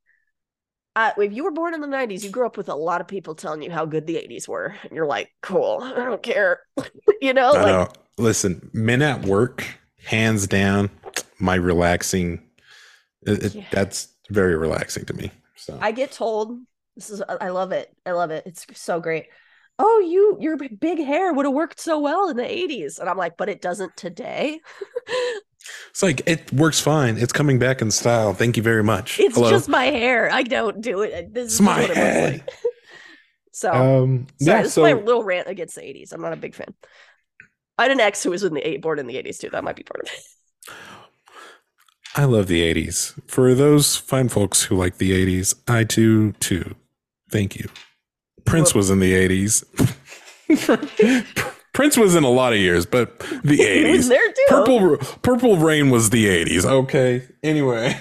[0.95, 3.09] uh, if you were born in the 90s, you grew up with a lot of
[3.09, 4.75] people telling you how good the 80s were.
[4.83, 6.61] And you're like, cool, I don't care.
[7.21, 7.89] you know, I like, know.
[8.19, 9.67] Listen, men at work,
[10.05, 10.91] hands down,
[11.39, 12.43] my relaxing.
[13.27, 15.31] It, it- That's very relaxing to me.
[15.57, 16.59] So I get told,
[16.97, 17.95] this is, I love it.
[18.07, 18.45] I love it.
[18.47, 19.27] It's so great.
[19.79, 22.99] Oh, you, your big hair would have worked so well in the 80s.
[22.99, 24.61] And I'm like, but it doesn't today.
[25.91, 27.17] it's like it works fine.
[27.17, 28.33] It's coming back in style.
[28.35, 29.19] Thank you very much.
[29.21, 29.51] It's Hello.
[29.51, 30.31] just my hair.
[30.33, 31.33] I don't do it.
[31.35, 32.33] This It's is my what head.
[32.35, 32.73] looks like.
[33.53, 34.63] so, Um, sorry, yeah.
[34.63, 36.13] this So is my little rant against the 80s.
[36.13, 36.75] I'm not a big fan.
[37.79, 39.51] I had an ex who was in the eight born in the 80s too.
[39.51, 40.75] That might be part of it.
[42.19, 43.13] I love the '80s.
[43.31, 46.75] For those fine folks who like the '80s, I too too.
[47.31, 47.69] Thank you.
[48.47, 49.65] Prince Well- was in the '80s.
[51.77, 54.09] Prince was in a lot of years, but the '80s.
[54.09, 54.45] there too.
[54.49, 56.65] Purple Purple Rain was the 80s.
[56.65, 57.23] Okay.
[57.43, 57.95] Anyway.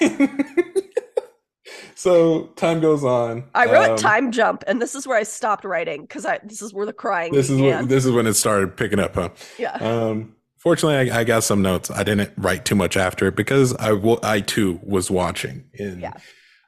[1.94, 3.44] so time goes on.
[3.54, 6.60] I wrote Um, time jump, and this is where I stopped writing because I this
[6.62, 7.82] is where the crying This is began.
[7.82, 9.28] what this is when it started picking up, huh?
[9.58, 9.74] yeah.
[9.76, 11.90] Um fortunately I, I got some notes.
[11.90, 15.64] I didn't write too much after it because I wa- I too was watching.
[15.74, 16.14] Yeah.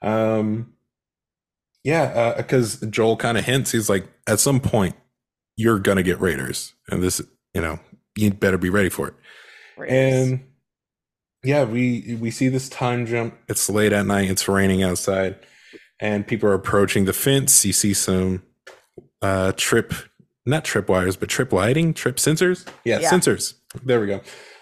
[0.03, 0.72] Um
[1.84, 4.95] yeah, because Joel kind of hints he's like, at some point,
[5.59, 7.20] you're gonna get Raiders, and this,
[7.52, 7.78] you know,
[8.16, 9.14] you better be ready for it.
[9.88, 10.44] And
[11.44, 13.34] yeah, we we see this time jump.
[13.48, 14.30] It's late at night.
[14.30, 15.36] It's raining outside,
[16.00, 17.64] and people are approaching the fence.
[17.64, 18.42] You see some
[19.20, 19.92] uh trip,
[20.46, 22.66] not trip wires, but trip lighting, trip sensors.
[22.84, 23.11] Yeah, Yeah.
[23.11, 23.54] sensors.
[23.84, 24.20] There we go.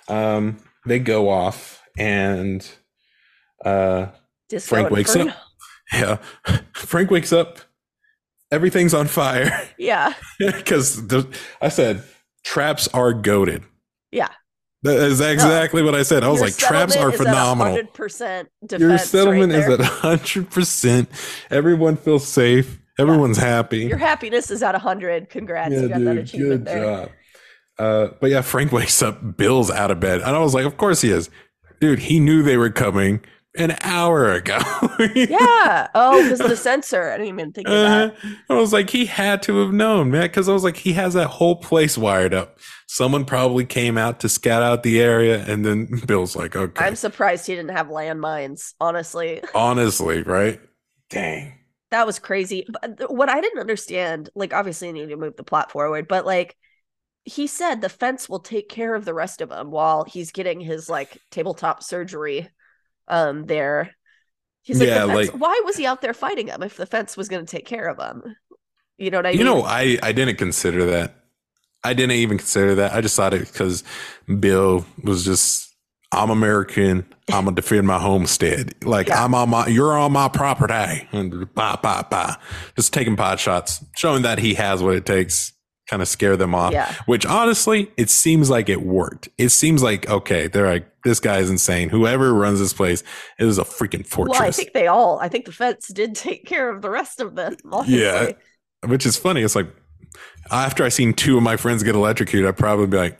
[0.08, 2.66] Um, they go off, and
[3.64, 4.06] uh,
[4.48, 5.32] Disco Frank wakes Inferno.
[5.32, 5.38] up.
[5.92, 6.16] yeah,
[6.74, 7.58] Frank wakes up.
[8.50, 10.12] Everything's on fire Yeah.
[10.38, 11.02] because
[11.60, 12.02] I said
[12.44, 13.64] traps are goaded.
[14.12, 14.28] Yeah.
[14.82, 16.22] That is exactly what I said.
[16.22, 17.76] I was Your like, traps are settlement is at phenomenal.
[17.82, 21.08] 100% Your settlement right is at hundred percent.
[21.50, 22.78] Everyone feels safe.
[22.98, 23.78] Everyone's happy.
[23.80, 25.28] Your happiness is at 100.
[25.28, 25.72] Congrats.
[25.74, 26.84] Yeah, you got that dude, achievement good there.
[26.84, 27.10] job.
[27.78, 29.36] Uh, but yeah, Frank wakes up.
[29.36, 31.28] Bill's out of bed, and I was like, "Of course he is,
[31.80, 33.20] dude." He knew they were coming
[33.58, 34.58] an hour ago.
[35.28, 35.88] Yeah.
[35.94, 37.10] Oh, because the sensor.
[37.10, 38.10] I didn't even think of Uh.
[38.48, 41.14] I was like, he had to have known, man, because I was like, he has
[41.14, 42.58] that whole place wired up.
[42.86, 46.96] Someone probably came out to scout out the area, and then Bill's like, "Okay, I'm
[46.96, 49.42] surprised he didn't have landmines, honestly.
[49.54, 50.60] honestly, right?
[51.10, 51.54] Dang,
[51.90, 52.66] That was crazy.
[52.68, 56.26] But what I didn't understand, like, obviously, you need to move the plot forward, but
[56.26, 56.56] like,
[57.24, 60.60] he said the fence will take care of the rest of him while he's getting
[60.60, 62.48] his like tabletop surgery
[63.08, 63.92] um there.
[64.62, 67.16] He's like, Yeah, the like- why was he out there fighting him if the fence
[67.16, 68.36] was going to take care of him?
[68.98, 69.38] You know what I mean?
[69.38, 71.14] you know, I I didn't consider that.
[71.84, 72.94] I didn't even consider that.
[72.94, 73.84] I just thought it because
[74.40, 75.72] Bill was just,
[76.10, 77.06] I'm American.
[77.28, 78.74] I'm gonna defend my homestead.
[78.84, 79.22] Like Yeah.
[79.22, 82.36] I'm on my, you're on my property, and bah bah bah,
[82.74, 85.52] just taking pot shots, showing that he has what it takes,
[85.88, 86.72] kind of scare them off.
[86.72, 86.92] Yeah.
[87.06, 89.28] Which honestly, it seems like it worked.
[89.38, 91.88] It seems like okay, they're like, this guy is insane.
[91.88, 93.02] Whoever runs this place
[93.38, 94.38] is a freaking fortress.
[94.38, 95.18] Well, I think they all.
[95.20, 97.56] I think the fence did take care of the rest of them.
[97.70, 98.02] Honestly.
[98.02, 98.32] Yeah.
[98.86, 99.42] Which is funny.
[99.42, 99.68] It's like
[100.50, 103.18] after I seen two of my friends get electrocuted, I'd probably be like,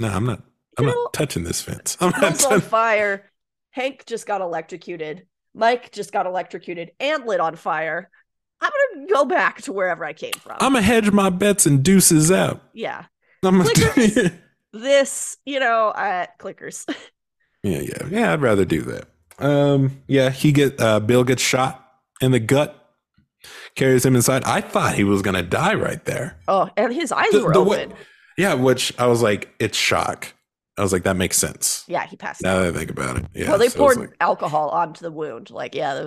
[0.00, 0.42] "No, I'm not.
[0.78, 1.96] I'm You know, not touching this fence.
[2.00, 2.20] I'm not.
[2.20, 3.30] Bill's on fire.
[3.70, 5.26] Hank just got electrocuted.
[5.54, 8.10] Mike just got electrocuted and lit on fire.
[8.64, 10.56] I'm gonna go back to wherever I came from.
[10.60, 12.62] I'm gonna hedge my bets and deuces out.
[12.72, 13.04] yeah,
[13.44, 14.32] I'm gonna
[14.72, 16.84] this, you know, uh, clickers.
[17.62, 18.32] yeah, yeah, yeah.
[18.32, 19.08] I'd rather do that.
[19.38, 20.30] Um, yeah.
[20.30, 21.86] He get uh, Bill gets shot
[22.20, 22.74] in the gut,
[23.74, 24.44] carries him inside.
[24.44, 26.38] I thought he was gonna die right there.
[26.48, 27.90] Oh, and his eyes The- were the open.
[27.90, 27.96] way-
[28.38, 30.32] Yeah, which I was like, it's shock.
[30.76, 31.84] I was like, that makes sense.
[31.86, 32.42] yeah, he passed.
[32.42, 32.62] Now out.
[32.62, 33.48] that I think about it, yeah.
[33.48, 35.50] well, they so poured like, alcohol onto the wound.
[35.50, 36.02] Like, yeah,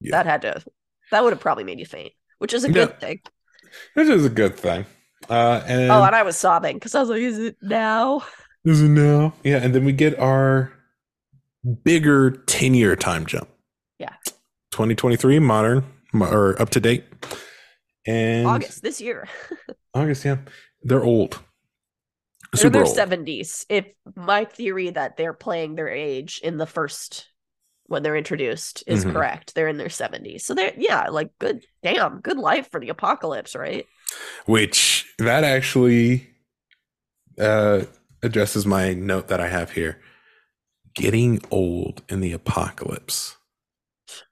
[0.00, 0.10] Yeah.
[0.12, 0.62] that had to.
[1.12, 2.72] That would have probably made you faint, which is a Yeah.
[2.74, 3.20] good thing.
[3.94, 4.84] which is a good thing.
[5.30, 8.22] Uh, and Oh, and I was sobbing because I was like, "Is it now?"
[8.66, 9.32] Is it now?
[9.44, 10.72] Yeah, and then we get our
[11.84, 13.48] bigger 10 year time jump.
[13.98, 14.14] Yeah.
[14.72, 15.84] 2023, modern
[16.14, 17.04] or up to date.
[18.06, 19.28] And August this year.
[19.94, 20.38] August, yeah.
[20.82, 21.38] They're old.
[22.52, 23.64] They're their seventies.
[23.70, 27.28] If my theory that they're playing their age in the first
[27.92, 29.12] when they're introduced is Mhm.
[29.12, 30.44] correct, they're in their seventies.
[30.44, 33.86] So they're yeah, like good damn, good life for the apocalypse, right?
[34.46, 36.28] Which that actually
[37.38, 37.82] uh,
[38.22, 40.00] addresses my note that I have here.
[40.94, 43.36] Getting old in the apocalypse.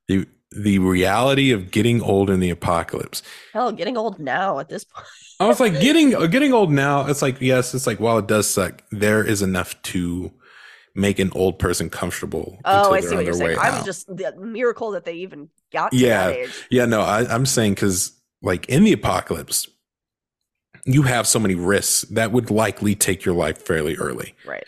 [0.08, 3.22] The, the reality of getting old in the apocalypse.
[3.52, 5.06] Hell, getting old now at this point.
[5.38, 7.06] I was like getting getting old now.
[7.06, 10.32] It's like yes, it's like while it does suck, there is enough to
[10.94, 12.58] make an old person comfortable.
[12.64, 13.58] Oh, until I they're see what you're saying.
[13.58, 16.26] I was just the miracle that they even got to Yeah.
[16.26, 16.66] that age.
[16.70, 18.12] yeah, no, I, I'm saying because
[18.42, 19.68] like in the apocalypse,
[20.84, 24.34] you have so many risks that would likely take your life fairly early.
[24.46, 24.64] Right.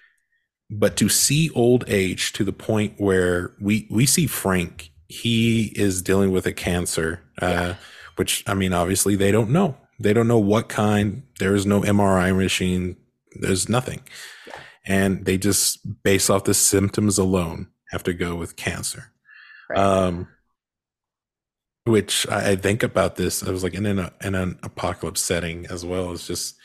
[0.71, 6.03] But to see old age to the point where we we see Frank, he is
[6.03, 7.75] dealing with a cancer, uh, Yeah.
[8.17, 9.77] which I mean, obviously they don't know.
[9.99, 11.23] They don't know what kind.
[11.39, 12.97] There is no MRI machine.
[13.35, 14.01] There's nothing,
[14.47, 14.55] Yeah.
[14.87, 19.13] And they just based off the symptoms alone have to go with cancer.
[19.69, 19.79] Right.
[19.79, 20.29] Um,
[21.85, 23.43] which I, I think about this.
[23.43, 26.13] I was like in an in an apocalypse setting as well.
[26.13, 26.57] It's just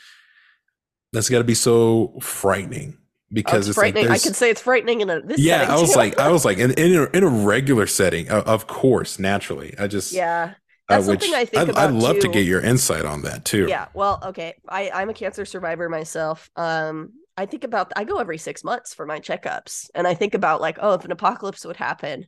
[1.12, 2.98] that's got to be so frightening
[3.30, 3.96] Oh, because it's it's like.
[3.96, 5.98] I can say it's frightening in a this yeah, I was too.
[5.98, 9.74] like, I was like, in in a, in a regular setting, of, of course, naturally,
[9.78, 10.54] I just yeah.
[10.88, 13.44] uh, That's something I think I'd, about I'd love to get your insight on that
[13.44, 13.66] too.
[13.68, 13.88] Yeah.
[13.92, 14.54] Well, okay.
[14.66, 16.50] I I'm a cancer survivor myself.
[16.56, 20.34] Um, I think about I go every six months for my checkups, and I think
[20.34, 22.26] about like, oh, if an apocalypse would happen,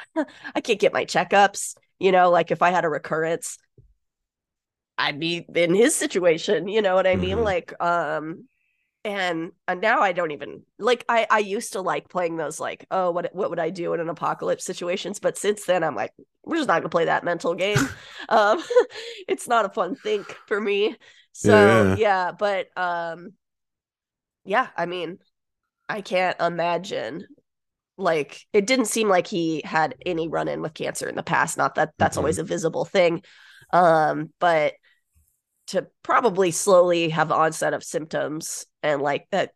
[0.54, 1.76] I can't get my checkups.
[2.00, 3.58] You know, like if I had a recurrence,
[4.98, 6.68] I'd be in his situation.
[6.68, 7.38] You know what I mean?
[7.38, 7.44] Mhm.
[7.44, 8.48] Like, um,
[9.04, 11.04] and and now I don't even like.
[11.08, 14.00] I I used to like playing those like, oh, what what would I do in
[14.00, 15.20] an apocalypse situations?
[15.20, 16.12] But since then, I'm like,
[16.44, 17.90] we're just not gonna play that mental game.
[18.30, 18.62] um,
[19.28, 20.96] it's not a fun thing for me.
[21.32, 21.94] So Yeah.
[21.94, 23.34] yeah, but um,
[24.44, 25.18] yeah, I mean,
[25.88, 27.26] I can't imagine.
[27.98, 31.58] Like, it didn't seem like he had any run in with cancer in the past.
[31.58, 32.20] Not that that's Mhm.
[32.20, 33.22] always a visible thing,
[33.72, 34.74] um, but
[35.68, 39.52] to probably slowly have onset of symptoms and like that,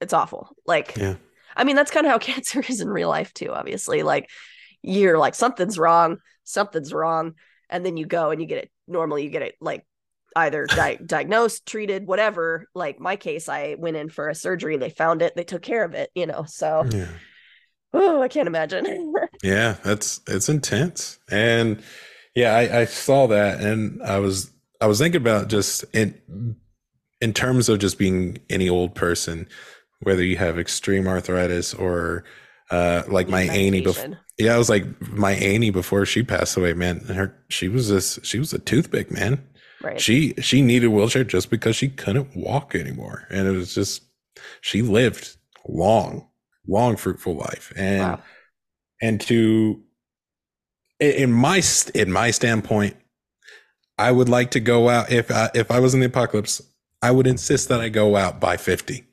[0.00, 0.50] it's awful.
[0.66, 1.16] Like, Yeah.
[1.56, 3.52] I mean, that's kind of how cancer is in real life too.
[3.52, 4.28] Obviously, like
[4.82, 7.34] you're like something's wrong, something's wrong,
[7.70, 8.70] and then you go and you get it.
[8.86, 9.84] Normally, you get it like
[10.36, 12.66] either di- diagnosed, treated, whatever.
[12.74, 14.76] Like my case, I went in for a surgery.
[14.76, 15.34] They found it.
[15.34, 16.10] They took care of it.
[16.14, 17.08] You know, so Yeah.
[17.92, 19.14] oh, I can't imagine.
[19.42, 21.18] Yeah, that's it's intense.
[21.30, 21.82] And
[22.34, 26.56] yeah, I, I saw that and I was I was thinking about just in
[27.20, 29.46] in terms of just being any old person,
[30.00, 32.24] whether you have extreme arthritis or
[32.70, 36.72] uh like my Annie before yeah, I was like my Annie before she passed away,
[36.72, 37.00] man.
[37.00, 39.46] Her she was this she was a toothpick, man.
[39.82, 40.00] Right.
[40.00, 43.26] She she needed a wheelchair just because she couldn't walk anymore.
[43.30, 44.02] And it was just
[44.60, 45.36] she lived
[45.68, 46.28] long,
[46.66, 47.72] long fruitful life.
[47.76, 48.20] And wow.
[49.02, 49.82] and to
[51.00, 51.60] in my
[51.94, 52.96] in my standpoint
[53.98, 56.62] i would like to go out if I, if i was in the apocalypse
[57.02, 59.04] i would insist that i go out by 50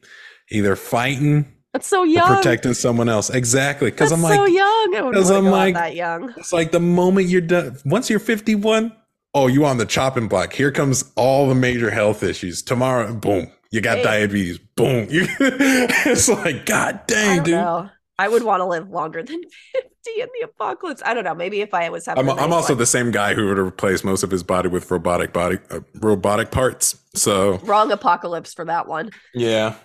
[0.49, 2.27] either fighting That's so young.
[2.37, 4.65] protecting someone else exactly because i'm like so young.
[4.95, 6.33] I wouldn't 'cause wanna I'm like- that young.
[6.37, 8.93] it's like the moment you're done once you're 51
[9.33, 13.51] oh you on the chopping block here comes all the major health issues tomorrow boom
[13.71, 14.03] you got Hey.
[14.03, 17.89] diabetes boom you, it's like god I dang don't dude know.
[18.19, 19.41] I would want to live longer than
[19.73, 21.01] 50 in the apocalypse.
[21.03, 21.33] I don't know.
[21.33, 22.77] Maybe if I was having I'm, I'm also life.
[22.77, 26.51] the same guy who would replace most of his body with robotic body uh, robotic
[26.51, 26.95] parts.
[27.15, 29.09] So wrong apocalypse for that one.
[29.33, 29.75] yeah,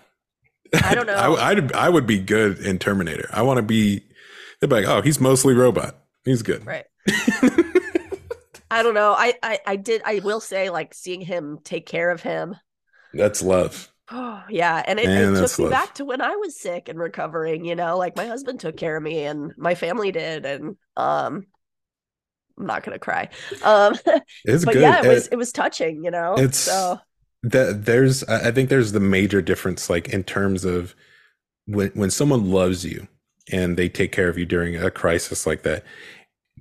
[0.84, 1.14] I don't know.
[1.14, 3.30] I, would I would be good in Terminator.
[3.32, 4.03] I want to be.
[4.61, 5.99] They'd be like, oh, he's mostly robot.
[6.26, 6.66] He's good.
[6.66, 6.84] Right.
[8.70, 9.12] I don't know.
[9.16, 12.56] I, I I did I will say like seeing him take care of him.
[13.12, 13.92] That's love.
[14.10, 15.70] Oh yeah, and it, Man, it took me love.
[15.70, 17.64] back to when I was sick and recovering.
[17.64, 21.46] You know, like my husband took care of me and my family did, and um,
[22.58, 23.28] I'm not gonna cry.
[23.62, 23.94] Um,
[24.44, 24.80] It's but good.
[24.80, 26.04] yeah, it was Uh, it was touching.
[26.04, 26.98] You know, it's- so
[27.42, 30.94] that there's I I think there's the major difference like in terms of
[31.66, 33.08] when when someone loves you
[33.52, 35.84] and they take care of you during a crisis like that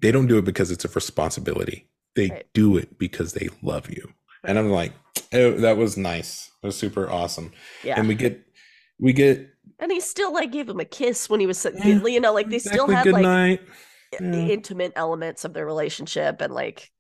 [0.02, 1.88] they don't do it because it's a responsibility
[2.18, 2.46] they Right.
[2.54, 4.10] do it because they love you
[4.44, 4.92] and i'm like
[5.34, 7.52] oh, that was nice it was super awesome
[7.84, 7.98] yeah.
[7.98, 8.44] and we get
[9.00, 9.48] we get
[9.80, 12.34] And he still like gave him a kiss when he was, sitting Yeah, you know,
[12.34, 13.62] like they still exactly, had good like night
[14.20, 14.48] i- Yeah.
[14.58, 16.92] intimate elements of their relationship and like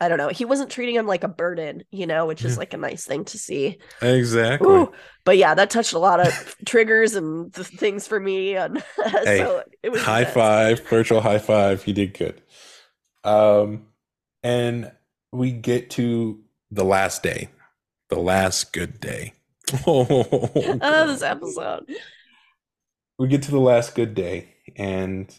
[0.00, 0.26] I don't know.
[0.28, 2.58] He wasn't treating him like a burden, you know, which is Yeah.
[2.58, 3.78] like a nice thing to see.
[4.02, 4.92] exactly Ooh.
[5.24, 8.82] But yeah, that touched a lot of triggers and th- things for me, and
[9.22, 12.42] Hey, so it was high five virtual high five He did good
[13.22, 13.86] um
[14.44, 14.92] and
[15.32, 16.40] we get to
[16.70, 17.48] the last day
[18.10, 19.32] the last good day
[19.86, 20.06] oh,
[20.80, 21.86] Oh, this episode.
[23.18, 25.34] we get to the last good day and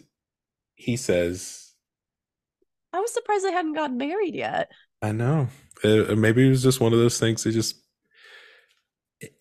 [0.76, 1.72] he says
[2.92, 4.70] I was surprised I hadn't gotten married yet.
[5.02, 5.48] i know
[5.84, 7.76] uh, maybe it was just one of those things they just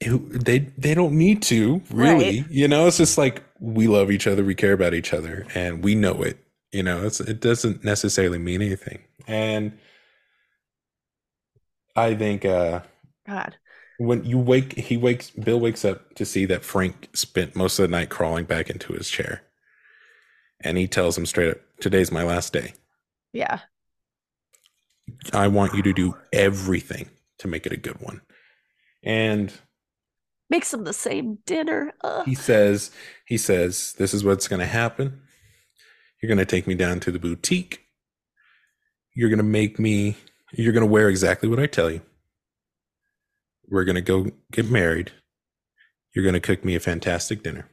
[0.01, 2.51] it- they they don't need to really Right.
[2.51, 5.83] you know it's just like we love each other we care about each other and
[5.83, 6.39] we know it
[6.73, 9.79] you know it's it doesn't necessarily mean anything and
[11.97, 12.81] i think uh
[13.27, 13.57] God.
[13.99, 17.85] when you wake he wakes bill wakes up to see that frank spent most of
[17.89, 19.43] the night crawling back into his chair
[20.61, 22.75] and he tells him straight up today's my last day
[23.33, 23.61] Yeah.
[25.33, 27.09] i want you to do everything
[27.39, 28.21] to make it a good one
[29.03, 29.53] and
[30.51, 31.95] Makes them the same dinner.
[32.05, 32.27] Ugh.
[32.27, 32.91] he says
[33.27, 35.23] he says this is what's going to happen
[36.21, 37.84] you're going to take me down to the boutique
[39.15, 40.17] you're going to make me
[40.53, 42.01] you're going to wear exactly what i tell you.
[43.69, 45.11] We're going to go get married.
[46.15, 47.69] You're going to cook me a fantastic dinner.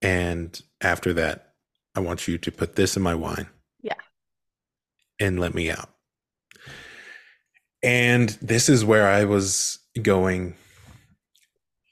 [0.00, 1.54] And after that
[1.94, 3.48] i want you to put this in my wine.
[3.82, 3.94] Yeah.
[5.18, 5.90] and let me out.
[7.82, 10.54] And this is where i was going.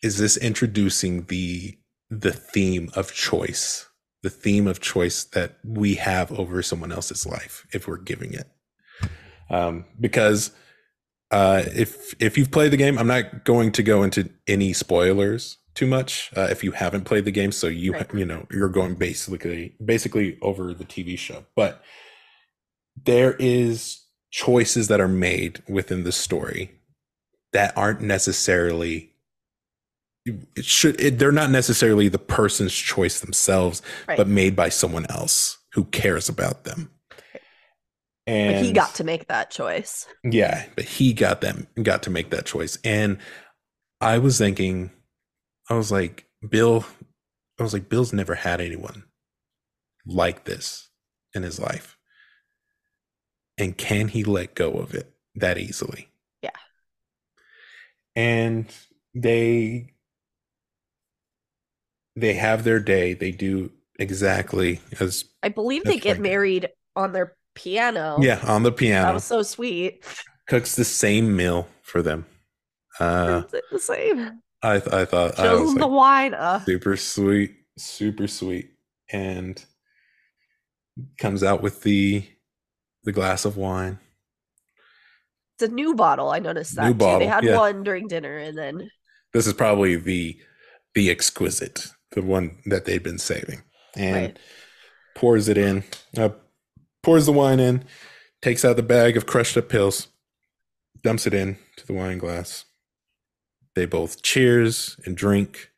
[0.02, 1.78] Is this introducing the
[2.10, 3.85] the theme of choice
[4.26, 8.48] the theme of choice that we have over someone else's life if we're giving it.
[9.48, 10.50] Um because
[11.30, 15.58] uh if if you've played the game i'm not going to go into any spoilers
[15.76, 17.52] too much uh, if you haven't played the game.
[17.52, 18.14] So you Right.
[18.14, 21.44] you know you're going basically basically over the tv show.
[21.54, 21.82] But
[23.04, 26.80] there is choices that are made within the story
[27.52, 29.12] that aren't necessarily
[30.56, 34.16] it should it, they're not necessarily the person's choice themselves Right.
[34.18, 36.90] but made by someone else who cares about them
[38.26, 40.06] and But he got to make that choice.
[40.24, 43.18] yeah but he got them got to make that choice and
[44.00, 44.90] i was thinking
[45.70, 46.84] i was like bill
[47.58, 49.04] i was like bill's never had anyone
[50.06, 50.88] like this
[51.34, 51.96] in his life
[53.58, 56.08] and can he let go of it that easily
[56.42, 56.50] Yeah.
[58.14, 58.66] and
[59.14, 59.92] they
[62.16, 67.36] they have their day they do exactly as I believe they get married on their
[67.54, 68.16] piano.
[68.20, 70.02] yeah on the piano That was so sweet.
[70.48, 72.26] cooks the same meal for them.
[72.98, 74.40] Uh, the same?
[74.62, 76.34] I th- I thought I was them the like, wine.
[76.34, 78.70] Uh, super sweet, super sweet,
[79.12, 79.62] and
[81.18, 82.24] comes out with the
[83.04, 83.98] the glass of wine.
[85.58, 86.30] it's a new bottle.
[86.30, 86.98] I noticed that New too.
[86.98, 87.56] bottle, They had yeah.
[87.58, 88.88] one during dinner, and then
[89.32, 90.38] This is probably the
[90.94, 93.62] the exquisite, the one that they'd been saving,
[93.96, 94.38] and Right.
[95.14, 95.84] pours it in.
[96.16, 96.30] Uh,
[97.02, 97.84] pours the wine in,
[98.42, 100.08] takes out the bag of crushed up pills,
[101.02, 102.64] dumps it in to the wine glass.
[103.74, 105.70] They both cheers and drink,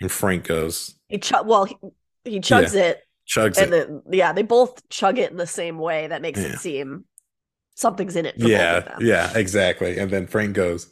[0.00, 1.46] and Frank goes he chug.
[1.46, 1.76] Well, he,
[2.24, 3.88] he chugs it, chugs and it.
[3.88, 6.06] then yeah, they both chug it in the same way.
[6.08, 6.48] That makes Yeah.
[6.48, 7.04] it seem
[7.76, 8.34] something's in it.
[8.34, 8.98] For both of Yeah, them.
[9.00, 9.98] yeah, exactly.
[9.98, 10.90] And then Frank goes,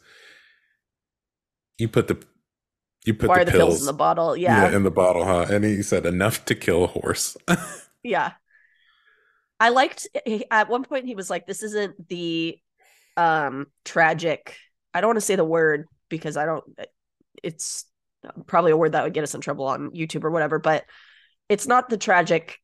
[1.77, 2.17] "You put the
[3.05, 4.35] you put the the pills, pills in the bottle?
[4.35, 7.37] Yeah, in the bottle, huh?" And he said, "Enough to kill a horse."
[8.03, 8.33] yeah.
[9.59, 10.07] I liked
[10.51, 12.57] at one point he was like, "This isn't the
[13.17, 14.57] um tragic."
[14.93, 16.63] I don't want to say the word because I don't.
[17.43, 17.85] It's
[18.47, 20.85] probably a word that would get us in trouble on YouTube or whatever, but
[21.49, 22.59] it's not the tragic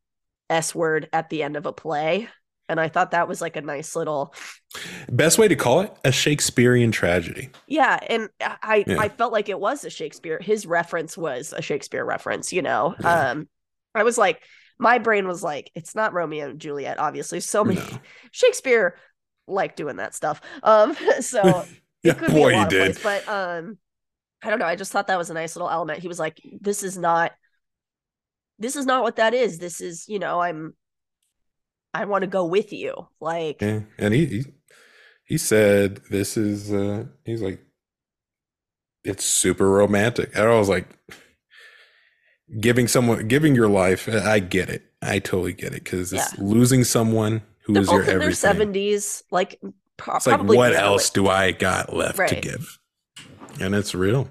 [0.49, 2.27] s word at the end of a play.
[2.71, 4.33] And I thought that was like a nice little
[5.11, 7.49] Best way to call it a Shakespearean tragedy.
[7.67, 8.99] Yeah, and I Yeah.
[8.99, 10.39] I felt like it was a Shakespeare.
[10.41, 12.95] His reference was a Shakespeare reference, you know.
[12.99, 13.31] Yeah.
[13.31, 13.49] Um
[13.93, 14.41] I was like
[14.79, 17.39] my brain was like it's not Romeo and Juliet obviously.
[17.41, 17.99] So many No.
[18.31, 18.97] Shakespeare
[19.47, 20.41] like doing that stuff.
[20.63, 21.67] Um so
[22.03, 22.95] Yeah, it could be boy, a he lot of did.
[22.95, 23.77] plays, but um
[24.43, 25.99] I don't know, I just thought that was a nice little element.
[25.99, 27.33] He was like this is not
[28.59, 29.57] this is not what that is.
[29.57, 30.75] This is, you know, I'm
[31.93, 33.07] I want to go with you.
[33.19, 34.43] Like Yeah, and he, he
[35.25, 37.61] he said this is uh he's like
[39.03, 40.31] it's super romantic.
[40.35, 40.87] And I was like
[42.59, 44.07] giving someone giving your life.
[44.09, 44.83] I get it.
[45.01, 46.43] I totally get it because it's Yeah.
[46.43, 48.35] losing someone who they're is your both in their everything.
[48.35, 49.59] seventies, like
[49.97, 52.77] pro- It's like what else do I got left to give?
[53.59, 54.29] And it's real.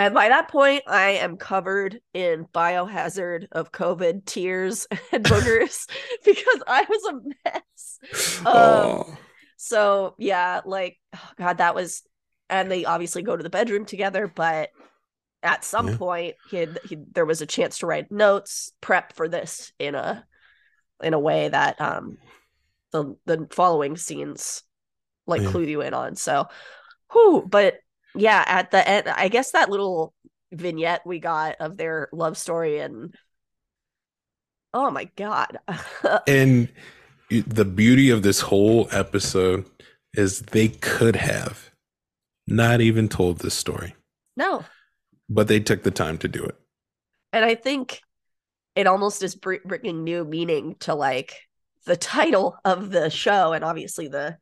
[0.00, 5.86] And by that point, I am covered in biohazard of COVID tears and boogers
[6.24, 7.98] because I was a mess.
[8.46, 9.18] oh,
[9.58, 12.02] So yeah, like oh God, that was,
[12.48, 14.26] and they obviously go to the bedroom together.
[14.26, 14.70] But
[15.42, 15.96] at some Yeah.
[15.98, 19.94] point, he had he, there was a chance to write notes, prep for this in
[19.94, 20.24] a
[21.02, 22.16] in a way that um
[22.92, 24.62] the the following scenes
[25.26, 25.50] like Yeah.
[25.50, 26.16] clue you in on.
[26.16, 26.46] So,
[27.10, 27.46] who?
[27.46, 27.74] But
[28.14, 30.14] yeah, at the end, I guess that little
[30.52, 33.14] vignette we got of their love story and
[34.74, 35.58] oh my god,
[36.26, 36.68] and
[37.30, 39.68] the beauty of this whole episode
[40.14, 41.70] is they could have
[42.46, 43.94] not even told this story,
[44.36, 44.64] no.
[45.28, 46.56] but they took the time to do it.
[47.32, 48.00] and I think
[48.74, 51.36] it almost is bringing new meaning to like
[51.86, 54.36] the title of the show and obviously the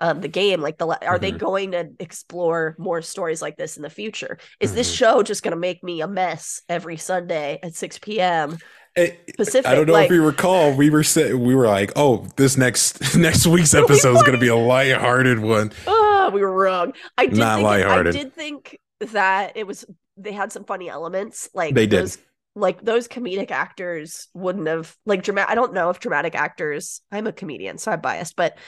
[0.00, 1.38] um the game like the are they Mhm.
[1.38, 4.96] going to explore more stories like this in the future is this Mhm.
[4.96, 8.58] show just going to make me a mess every sunday at 6 p.m
[8.96, 11.92] Eh, Pacific, I don't know like- if you recall, we were say, we were like,
[11.94, 16.40] "Oh, this next next week's episode is going to be a lighthearted one." oh we
[16.40, 18.78] were wrong i did Not think i did think
[19.12, 19.84] that it was
[20.16, 22.00] they had some funny elements like They did.
[22.02, 22.18] those
[22.56, 27.28] like those comedic actors wouldn't have like dramatic i don't know if dramatic actors i'm
[27.28, 28.58] a comedian so i'm biased but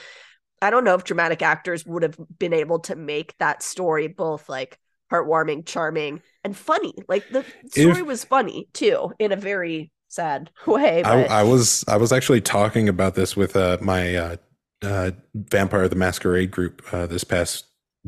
[0.63, 4.49] i don't know if dramatic actors would have been able to make that story both
[4.49, 4.79] like
[5.11, 10.49] heartwarming charming and funny like the story If- was funny too in a very sad
[10.67, 14.35] way I, I was I was actually talking about this with uh, my uh,
[14.83, 17.65] uh, Vampire the Masquerade group uh, this past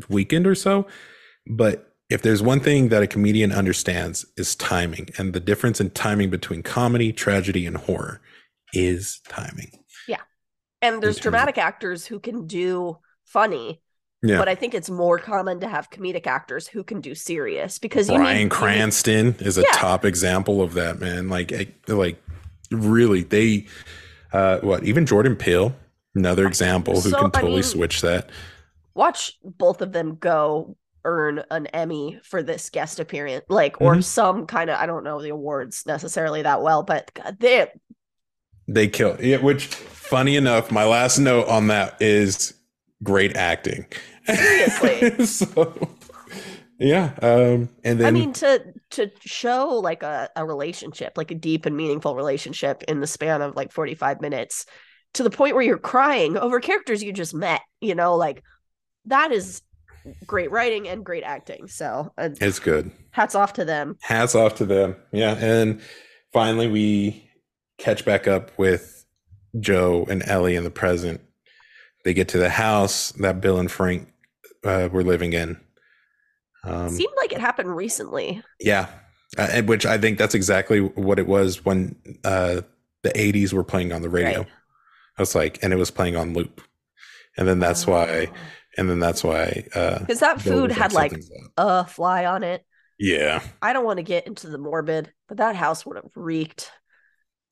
[0.09, 0.87] weekend or so.
[1.47, 5.89] But if there's one thing that a comedian understands is timing, and the difference in
[5.91, 8.21] timing between comedy, tragedy, and horror
[8.73, 9.71] is timing.
[10.93, 13.81] And there's dramatic actors who can do funny
[14.21, 17.79] Yeah, but i think it's more common to have comedic actors who can do serious
[17.79, 19.71] because you Brian need, you need- Cranston is a Yeah.
[19.73, 21.29] top example of that man.
[21.29, 22.17] Like, eh, like
[22.71, 23.65] really, they
[24.33, 25.73] uh, what even Jordan Peele,
[26.15, 28.29] another example who So, can I totally mean, switch that.
[28.93, 30.75] watch both of them go
[31.05, 34.03] earn an Emmy for this guest appearance, like or Mhm.
[34.03, 37.67] some kind of I don't know the awards necessarily that well, but God, they
[38.67, 42.53] They kill yeah, which funny enough, my last note on that is
[43.03, 43.85] great acting.
[44.25, 45.25] Seriously.
[45.25, 45.89] so
[46.79, 47.13] yeah.
[47.21, 51.65] Um and then I mean to to show like a, a relationship, like a deep
[51.65, 54.65] and meaningful relationship in the span of like 45 minutes
[55.13, 58.43] to the point where you're crying over characters you just met, you know, like
[59.05, 59.61] that is
[60.25, 61.67] great writing and great acting.
[61.67, 62.91] So uh, it's good.
[63.11, 63.97] hats off to them.
[64.01, 64.95] Hats off to them.
[65.11, 65.35] Yeah.
[65.35, 65.81] And
[66.33, 67.24] finally we
[67.77, 69.05] catch back up with
[69.59, 71.21] Joel and Ellie in the present
[72.03, 74.11] They get to the house that Bill and Frank
[74.63, 75.59] uh, were living in.
[76.63, 78.41] Um, Seemed like it happened recently.
[78.59, 78.87] Yeah,
[79.37, 82.61] uh, which I think that's exactly what it was when uh,
[83.03, 84.39] the '80s were playing on the radio.
[84.39, 84.47] Right.
[85.17, 86.61] I was like, and it was playing on loop,
[87.37, 87.91] and then that's oh.
[87.91, 88.31] why,
[88.77, 91.13] and then that's why because uh, that food had like
[91.57, 92.65] a fly on it.
[92.99, 96.71] Yeah, I don't want to get into the morbid, but that house would have reeked.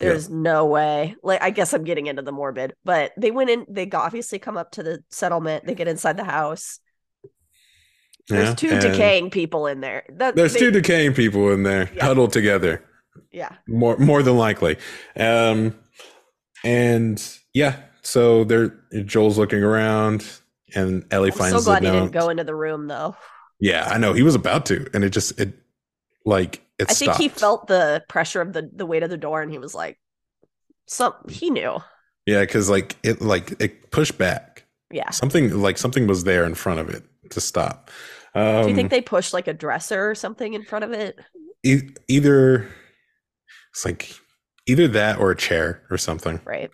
[0.04, 0.36] There's yeah.
[0.36, 1.16] no way.
[1.24, 3.66] Like, I guess I'm getting into the morbid, but they went in.
[3.70, 5.66] They obviously come up to the settlement.
[5.66, 6.80] They get inside the house.
[8.30, 10.04] There's yeah, two decaying people in there.
[10.10, 12.06] That, there's they, two decaying people in there yeah.
[12.06, 12.84] huddled together.
[13.32, 13.54] Yeah.
[13.68, 14.78] More more than likely.
[15.18, 15.76] Um
[16.64, 17.22] and
[17.54, 18.70] yeah, so they're
[19.06, 20.26] Joel's looking around
[20.74, 23.16] and Ellie I'm finds so glad he didn't go into the room though.
[23.60, 24.14] Yeah, I know.
[24.14, 25.54] He was about to, and it just it
[26.26, 29.42] like it I think he felt the pressure of the the weight of the door
[29.42, 30.00] and he was like
[30.88, 31.78] some he knew.
[32.26, 34.66] Yeah, because like it like it pushed back.
[34.92, 35.10] Yeah.
[35.10, 37.90] Something like something was there in front of it to stop.
[38.36, 40.92] Um, Do you think um, they pushed like a dresser or something in front of
[40.92, 41.20] it?
[41.64, 42.68] E- either
[43.72, 44.14] it's like
[44.68, 46.40] either that or a chair or something.
[46.46, 46.72] Right.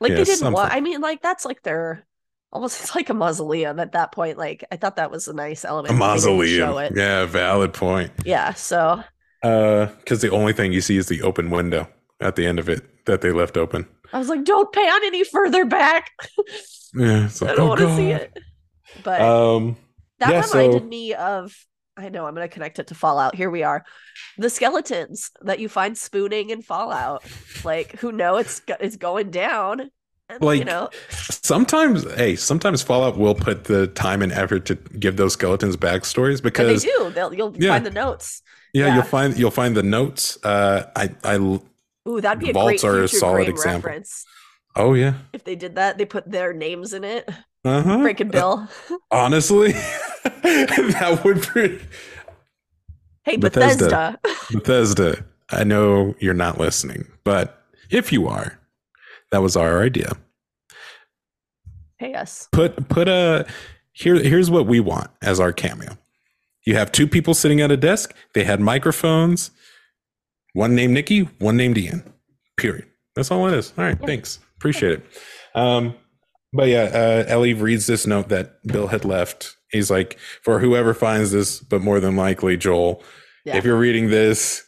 [0.00, 0.72] Like yeah, they didn't want.
[0.72, 2.06] I mean, like that's like their
[2.52, 4.38] almost it's like a mausoleum at that point.
[4.38, 5.94] Like I thought that was a nice element.
[5.94, 6.92] A mausoleum.
[6.94, 8.12] Yeah, valid point.
[8.24, 8.54] Yeah.
[8.54, 9.02] So.
[9.42, 11.88] Uh, because the only thing you see is the open window
[12.20, 13.86] at the end of it that they left open.
[14.12, 16.10] I was like, don't pan any further back.
[16.94, 18.36] yeah, like, I don't oh, want to see it.
[19.04, 19.76] But um,
[20.18, 20.88] that yeah, reminded so...
[20.88, 21.54] me of
[21.98, 23.34] I know I'm going to connect it to Fallout.
[23.34, 23.84] Here we are.
[24.38, 27.24] The skeletons that you find spooning in Fallout.
[27.64, 29.90] Like who know it's it's going down.
[30.30, 34.74] And, like you know, sometimes, hey, sometimes Fallout will put the time and effort to
[34.74, 37.10] give those skeletons backstories because and they do.
[37.10, 37.72] They'll you'll yeah.
[37.72, 38.42] find the notes.
[38.72, 40.38] Yeah, yeah, you'll find you'll find the notes.
[40.44, 43.88] Uh, I I ooh that'd be a great are a solid example.
[43.88, 44.24] Reference.
[44.76, 47.28] Oh yeah, if they did that, they put their names in it.
[47.64, 47.98] Uh-huh.
[47.98, 48.68] Breaking Bill.
[48.90, 49.72] Uh, honestly,
[50.22, 51.80] that would be.
[53.24, 54.18] Hey, Bethesda.
[54.22, 54.52] Bethesda.
[54.52, 55.24] Bethesda.
[55.50, 58.58] I know you're not listening, but if you are,
[59.30, 60.12] that was our idea.
[61.98, 62.48] Pay us.
[62.52, 63.46] Put put a
[63.92, 64.14] here.
[64.22, 65.96] Here's what we want as our cameo.
[66.68, 68.14] You have two people sitting at a desk.
[68.34, 69.52] They had microphones.
[70.52, 71.20] One named Nikki.
[71.38, 72.12] One named Ian.
[72.58, 72.84] Period.
[73.16, 73.72] That's all it is.
[73.78, 73.98] All right.
[73.98, 74.38] Thanks.
[74.58, 75.06] Appreciate it.
[75.54, 75.94] Um,
[76.52, 79.56] but yeah, uh, Ellie reads this note that Bill had left.
[79.70, 83.02] He's like, for whoever finds this, but more than likely Joel.
[83.46, 83.56] Yeah.
[83.56, 84.62] If you're reading this,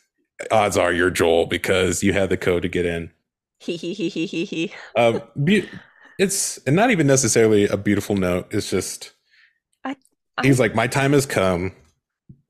[0.51, 3.11] odds are you're Joel because you had the code to get in.
[3.59, 4.73] He he he he he he.
[4.97, 5.69] Um, be-
[6.19, 8.49] it's and not even necessarily a beautiful note.
[8.55, 9.13] It's just
[9.85, 9.97] I,
[10.39, 11.73] I, he's like, my time has come.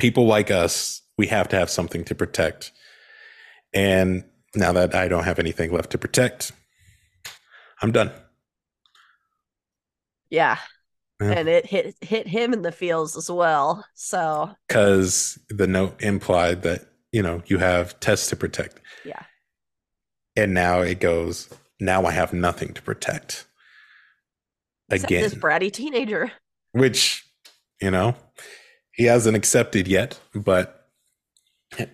[0.01, 2.73] People like us, we have to have something to protect.
[3.73, 4.25] And
[4.55, 6.53] now that I don't have anything left to protect,
[7.83, 8.11] I'm done.
[10.31, 10.59] Yeah.
[11.21, 11.31] yeah.
[11.31, 13.85] And it hit hit him in the feels as well.
[13.95, 18.81] So because the note implied that, you know, you have tests to protect.
[19.05, 19.23] Yeah.
[20.37, 21.49] And now it goes,
[21.81, 23.47] now I have nothing to protect.
[24.91, 25.23] Except Again.
[25.23, 26.33] This bratty teenager.
[26.73, 27.25] Which,
[27.81, 28.15] you know,
[29.01, 30.87] he hasn't accepted yet, but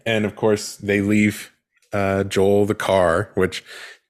[0.05, 1.53] and of course they leave
[1.93, 3.63] uh Joel the car, which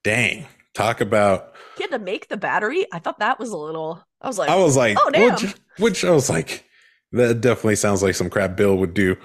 [0.03, 2.87] dang, talk about he had to make the battery.
[2.91, 4.03] I thought that was a little.
[4.23, 5.35] I was like, I was like, oh damn.
[5.35, 6.65] Which, which I was like,
[7.13, 9.19] that definitely sounds like some crap Bill would do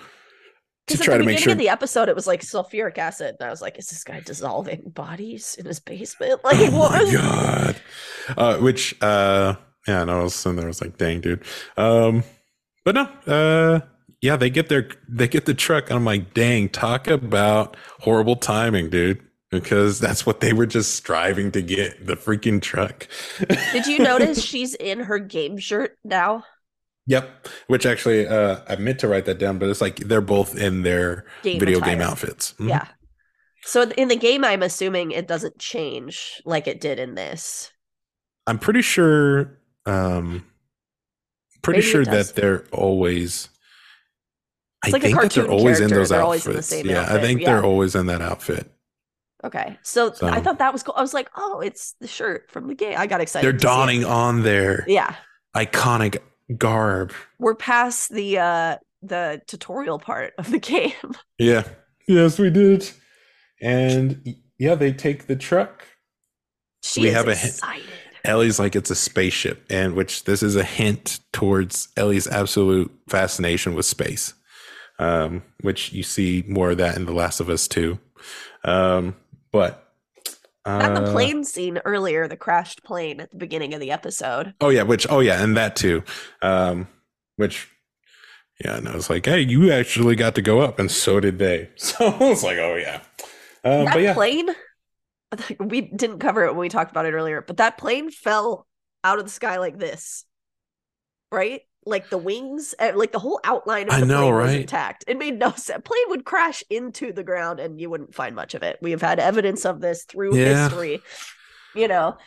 [0.88, 1.54] to try to make sure.
[1.54, 4.20] Of the episode, it was like sulfuric acid, and I was like, is this guy
[4.20, 6.42] dissolving bodies in his basement?
[6.44, 7.06] Like, oh what?
[7.06, 7.82] my god!
[8.38, 9.56] Uh, which, uh,
[9.88, 11.46] yeah, and I was sitting there, I was like, dang, dude.
[11.78, 12.26] Um,
[12.84, 13.82] but no, uh,
[14.22, 18.36] yeah, they get their they get the truck, and I'm like, dang, talk about horrible
[18.36, 19.22] timing, dude
[19.52, 23.08] because that's what they were just striving to get the freaking truck.
[23.74, 26.46] Did you notice she's in her game shirt now?
[27.08, 27.48] Yep.
[27.68, 30.84] Which actually, uh, I meant to write that down, but it's like they're both in
[30.84, 31.96] their game video attire.
[31.96, 32.54] game outfits.
[32.54, 32.70] Mm-hmm.
[32.70, 32.88] Yeah.
[33.64, 37.72] So in the game, I'm assuming it doesn't change like it did in this.
[38.48, 39.60] I'm pretty sure.
[39.86, 40.46] Um,
[41.62, 43.50] pretty Maybe sure that they're always.
[44.84, 45.96] It's I like think that they're always character.
[45.96, 46.72] in those they're outfits.
[46.72, 47.16] In yeah, outfit.
[47.16, 47.46] I think yeah.
[47.48, 48.72] they're always in that outfit.
[49.44, 50.94] Okay, so, so, I thought that was cool.
[50.96, 52.96] I was like, oh, it's the shirt from the game.
[52.96, 53.46] I got excited.
[53.46, 55.16] They're donning on their yeah
[55.56, 56.18] iconic
[56.58, 57.14] garb.
[57.40, 60.94] We're past the uh the tutorial part of the game.
[61.38, 61.64] Yeah.
[62.08, 62.90] Yes, we did.
[63.62, 65.88] And yeah, they take the truck.
[66.84, 67.84] She we have excited.
[67.84, 72.92] a Ellie's like it's a spaceship, and which this is a hint towards Ellie's absolute
[73.10, 74.34] fascination with space.
[75.00, 77.98] Um, which you see more of that in The Last of Us too.
[78.64, 79.16] Um,
[79.52, 79.92] but
[80.78, 84.54] Not the Uh, plane scene earlier, the crashed plane at the beginning of the episode.
[84.62, 86.04] Oh yeah, which oh yeah, and that too.
[86.42, 86.88] Um,
[87.38, 87.68] which
[88.64, 91.40] yeah, and I was like, hey, you actually got to go up, and so did
[91.40, 91.70] they.
[91.78, 93.02] So I was like, oh yeah.
[93.64, 94.50] Um, that but yeah, plane,
[95.60, 98.68] we didn't cover it when we talked about it earlier, but that plane fell
[99.04, 100.26] out of the sky like this,
[101.32, 101.62] right?
[101.86, 104.62] Like the wings, eh, like the whole outline of I know, plane was right?
[104.62, 105.04] intact.
[105.08, 105.82] It made no sense.
[105.84, 108.78] Plane would crash into the ground, and you wouldn't find much of it.
[108.82, 110.38] We have had evidence of this through Yeah.
[110.38, 111.04] history,
[111.76, 112.18] you know.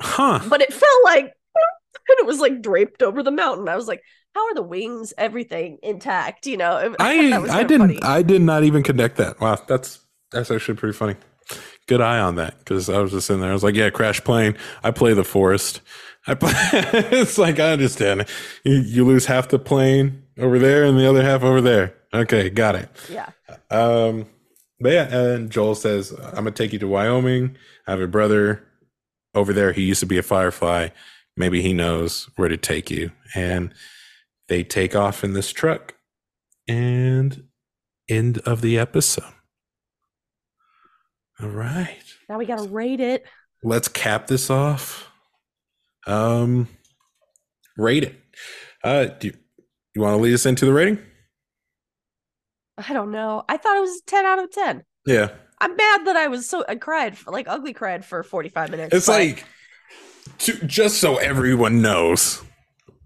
[0.00, 0.40] huh?
[0.44, 3.68] But it felt like, and it was like draped over the mountain.
[3.68, 4.02] I was like,
[4.34, 6.46] how are the wings, everything intact?
[6.46, 8.04] You know, I I didn't funny.
[8.04, 9.40] I did not even connect that.
[9.40, 10.00] Wow, that's
[10.30, 11.16] that's actually pretty funny.
[11.86, 13.50] Good eye on that because I was just in there.
[13.50, 14.56] I was like, yeah, crash plane.
[14.82, 15.80] I play the forest.
[16.26, 16.52] I play.
[16.72, 18.26] it's like I understand.
[18.64, 21.94] You, you lose half the plane over there and the other half over there.
[22.12, 22.88] Okay, got it.
[23.10, 23.30] yeah.
[23.70, 24.26] Um,
[24.80, 27.56] but yeah, and Joel says, "I'm gonna take you to Wyoming.
[27.86, 28.66] I have a brother
[29.34, 29.72] over there.
[29.72, 30.88] He used to be a firefly.
[31.36, 33.72] Maybe he knows where to take you." And
[34.48, 35.94] they take off in this truck.
[36.68, 37.44] And
[38.08, 39.24] end of the episode.
[41.42, 43.24] All right, Now we gotta rate it.
[43.62, 45.10] let's cap this off.
[46.06, 46.68] Um,
[47.76, 48.14] rate it.
[48.82, 49.34] Uh, do you,
[49.94, 50.98] you want to lead us into the rating?
[52.78, 53.42] I don't know.
[53.48, 54.82] I thought it was 10 out of 10.
[55.06, 55.28] Yeah,
[55.60, 58.94] I'm mad that I was so I cried for, like ugly cried for 45 minutes.
[58.94, 59.44] It's but like
[60.38, 62.42] to, just so everyone knows,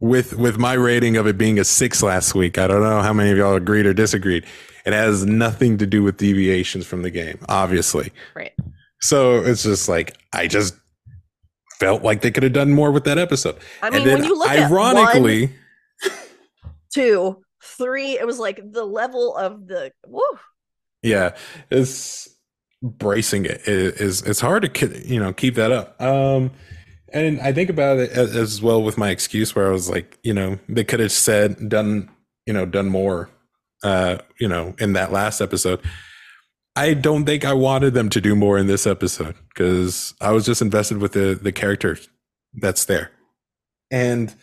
[0.01, 3.13] with with my rating of it being a six last week, I don't know how
[3.13, 4.45] many of y'all agreed or disagreed.
[4.85, 8.13] It has nothing to do with deviations from the game, obviously.
[8.35, 8.53] right.
[9.01, 10.75] So it's just like I just
[11.79, 13.57] felt like they could have done more with that episode.
[13.83, 15.47] I mean, and then when you look at ironically,
[16.03, 16.13] one,
[16.95, 20.23] two, three, it was like the level of the woo.
[21.03, 21.35] yeah,
[21.71, 22.29] it's
[22.83, 26.01] bracing it is it's hard to you know keep that up.
[26.01, 26.51] Um
[27.13, 30.19] and I think about it as, as well with my excuse where I was like,
[30.23, 32.09] you know, they could have said done,
[32.47, 33.29] you know, done more
[33.83, 35.81] uh, you know, in that last episode.
[36.77, 40.47] I don't think I wanted them to do more in this episode because I was
[40.47, 41.99] just invested with the the character
[42.55, 43.11] that's there.
[43.91, 44.35] And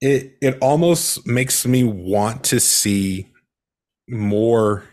[0.00, 3.26] it it almost makes me want to see
[4.08, 4.84] more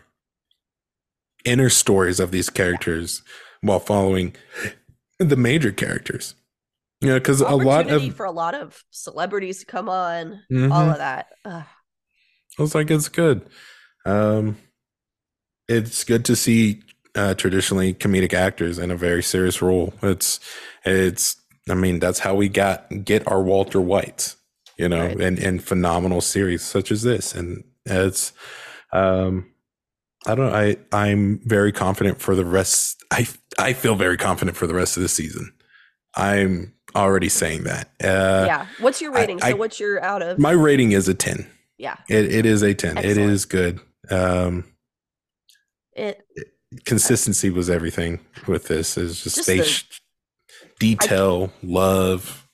[1.44, 3.22] inner stories of these characters
[3.60, 4.34] while following
[5.18, 6.34] the major characters.
[7.02, 10.72] You know, because a lot of for a lot of celebrities to come on, Mhm.
[10.72, 11.26] all of that.
[11.44, 11.64] Ugh.
[12.58, 13.42] I was like, it's good.
[14.04, 14.56] Um,
[15.68, 16.80] it's good to see
[17.14, 19.92] uh, traditionally comedic actors in a very serious role.
[20.02, 20.40] It's,
[20.84, 21.36] it's.
[21.68, 24.36] I mean, that's how we got get our Walter Whites,
[24.78, 25.20] you know, Right.
[25.20, 28.32] in in phenomenal series such as this, and it's.
[28.92, 29.50] Um,
[30.28, 30.54] I don't.
[30.54, 33.02] I I'm very confident for the rest.
[33.10, 33.26] I
[33.58, 35.52] I feel very confident for the rest of the season.
[36.14, 37.88] I'm already saying that.
[38.02, 38.66] Uh, yeah.
[38.78, 39.42] What's your rating?
[39.42, 41.48] I- so what's your out of My rating is a ten.
[41.78, 41.96] Yeah.
[42.08, 42.96] It it is a ten.
[42.98, 43.32] It Excellent.
[43.32, 43.80] is good.
[44.10, 44.64] Um,
[45.92, 46.22] It
[46.84, 48.96] consistency was everything with this.
[48.98, 49.82] Is just, Just they the-
[50.78, 52.46] detail, love.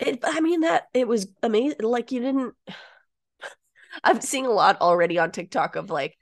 [0.00, 1.80] It, I mean that it was amazing.
[1.82, 2.54] Like you didn't.
[4.04, 6.16] I'm seeing a lot already on TikTok of like,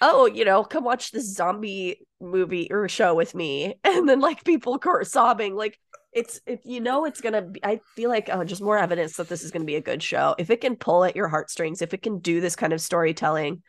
[0.00, 4.44] oh, you know, come watch this zombie movie or show with me, and then like
[4.44, 5.54] people are sobbing.
[5.54, 5.78] Like
[6.12, 7.42] it's if you know it's gonna.
[7.42, 10.02] be I feel like oh, just more evidence that this is gonna be a good
[10.02, 10.34] show.
[10.38, 13.62] If it can pull at your heartstrings, if it can do this kind of storytelling,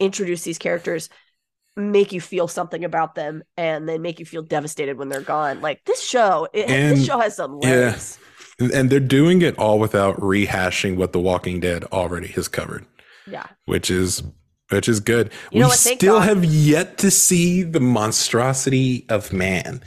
[0.00, 1.08] introduce these characters.
[1.76, 5.60] Make you feel something about them, and then make you feel devastated when they're gone.
[5.60, 7.68] Like this show, it, And- this show has some yeah.
[7.68, 8.18] legs.
[8.60, 12.86] And- And they're doing it all without rehashing what The Walking Dead already has covered,
[13.26, 13.46] Yeah.
[13.64, 14.22] which is
[14.70, 15.30] which is good.
[15.52, 15.70] You we?
[15.72, 19.82] Still have yet to see the monstrosity of man.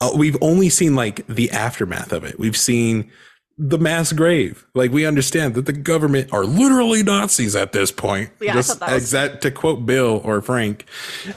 [0.00, 2.38] Uh, we've only seen like the aftermath of it.
[2.38, 3.10] We've seen
[3.58, 4.66] the mass grave.
[4.74, 8.30] Like we understand that the government are literally Nazis at this point.
[8.40, 10.86] Yeah, Just was- exact to quote Bill or Frank.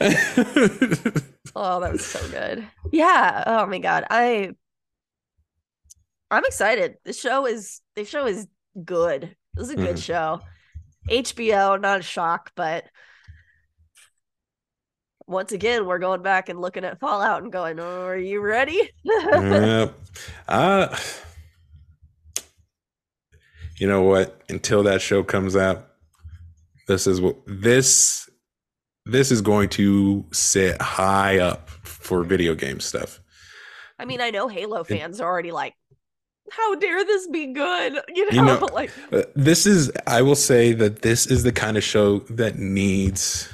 [1.58, 2.66] Oh, that was so good.
[2.92, 3.44] Yeah.
[3.46, 4.04] Oh my god.
[4.10, 4.50] I
[6.30, 6.96] I'm excited.
[7.04, 8.46] The show is the show is
[8.84, 9.24] good.
[9.24, 10.02] It was a good Mhm.
[10.02, 10.40] show.
[11.08, 12.84] HBO, not a shock, but
[15.26, 18.90] once again, we're going back and looking at Fallout and going, oh, "Are you ready?"
[19.04, 19.94] yep.
[20.48, 20.96] Uh,
[23.78, 24.40] you know what?
[24.48, 25.88] Until that show comes out,
[26.88, 28.28] this is what this
[29.04, 33.20] this is going to sit high up for video game stuff.
[33.98, 35.74] I mean, I know Halo fans are already like,
[36.50, 40.34] "How dare this be good?" You know, You know- like Uh, This is I will
[40.36, 43.48] say that this is the kind of show that needs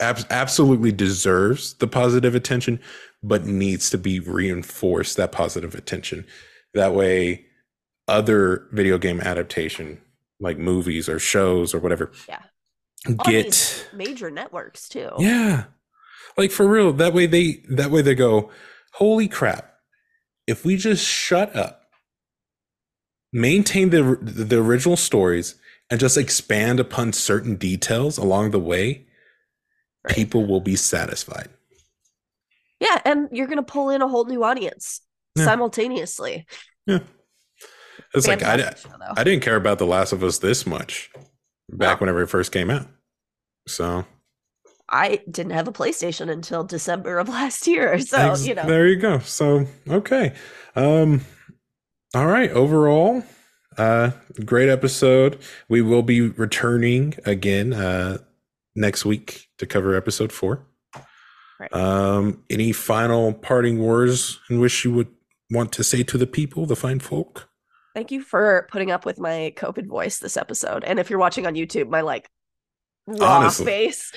[0.00, 2.80] ab- absolutely deserves the positive attention,
[3.22, 6.26] but needs to be reinforced that positive attention.
[6.74, 7.46] That way,
[8.08, 10.00] other video game adaptation,
[10.40, 12.40] like movies or shows or whatever, Yeah.
[13.24, 15.10] get major networks too.
[15.18, 15.64] yeah,
[16.36, 16.92] like for real.
[16.92, 18.50] That way they that way they go,
[18.94, 19.73] holy crap!
[20.46, 21.82] If we just shut up,
[23.32, 25.54] maintain the the original stories,
[25.90, 29.06] and just expand upon certain details along the way,
[30.04, 30.14] Right.
[30.14, 31.48] people will be satisfied.
[32.78, 35.00] Yeah, and you're gonna pull in a whole new audience
[35.36, 35.46] Yeah.
[35.46, 36.46] simultaneously.
[36.86, 36.98] Yeah,
[38.14, 38.90] it's like I, show.
[39.16, 41.10] I didn't care about The Last of Us this much
[41.70, 42.86] back whenever it first came out.
[43.66, 44.04] So,
[44.88, 47.98] I didn't have a PlayStation until December of last year.
[47.98, 49.18] So, ex- you know, there you go.
[49.20, 50.34] So, okay.
[50.76, 51.22] Um,
[52.14, 52.50] all right.
[52.50, 53.22] Overall,
[53.78, 54.12] uh,
[54.44, 55.38] great episode.
[55.68, 58.18] We will be returning again uh,
[58.74, 60.66] next week to cover episode four.
[61.58, 61.72] Right.
[61.72, 65.08] Um, any final parting words in which you would
[65.50, 67.48] want to say to the people, the fine folk?
[67.94, 70.84] thank you for putting up with my COVID voice this episode.
[70.84, 72.28] And if you're watching on YouTube, my like
[73.06, 73.66] raw Honestly.
[73.66, 74.12] face.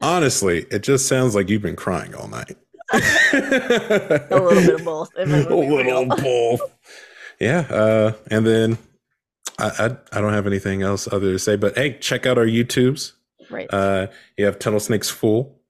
[0.00, 2.56] Honestly, it just sounds like you've been crying all night.
[2.92, 5.10] A little bit of both.
[5.16, 6.06] a little real.
[6.06, 6.60] both.
[7.40, 8.78] Yeah, uh, and then
[9.58, 9.70] I,
[10.12, 13.12] I I don't have anything else other to say, but hey, check out our YouTubes.
[13.50, 13.72] Right.
[13.72, 15.60] Uh, you have Tunnel Snakes Fool.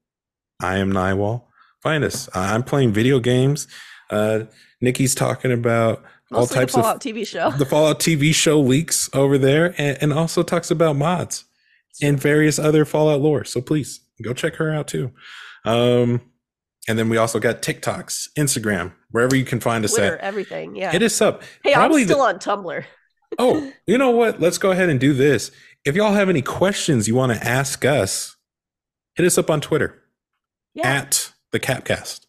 [0.61, 1.43] I am Naiwal.
[1.81, 2.29] Find us.
[2.33, 3.67] I'm playing video games.
[4.09, 4.43] Uh,
[4.81, 7.51] Nikki's talking about all types the of Fallout TV show.
[7.51, 11.45] the Fallout TV show leaks over there, and, and also talks about mods
[12.01, 13.43] and various other Fallout lore.
[13.45, 15.11] So please go check her out too.
[15.65, 16.21] Um,
[16.87, 20.21] and then we also got TikToks, Instagram, wherever you can find us Twitter, at.
[20.23, 20.75] everything.
[20.75, 20.91] Yeah.
[20.91, 21.43] Hit us up.
[21.63, 22.83] hey, probably I'm the- still on Tumblr.
[23.39, 24.39] Oh, you know what?
[24.39, 25.49] Let's go ahead and do this.
[25.85, 28.35] If y'all have any questions you want to ask us,
[29.15, 30.03] hit us up on Twitter
[30.75, 30.87] Yeah.
[30.87, 32.27] at the Capped Cast.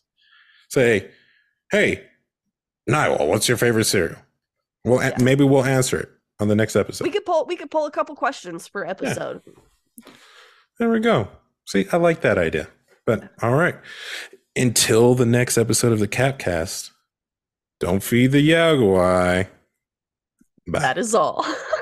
[0.71, 1.11] Say,
[1.71, 2.07] hey,
[2.89, 4.17] Naiwal, what's your favorite cereal?
[4.83, 5.17] Well, Yeah.
[5.23, 6.09] maybe we'll answer it
[6.41, 7.05] on the next episode.
[7.05, 9.43] we could pull we could pull a couple questions per episode.
[10.79, 11.29] There we go.
[11.67, 12.69] See, I like that idea.
[13.07, 13.77] But all right.
[14.57, 16.93] Until the next episode of the Capped Cast,
[17.81, 19.49] don't feed the Yao Guai.
[20.67, 20.79] Bye.
[20.79, 21.45] That is all.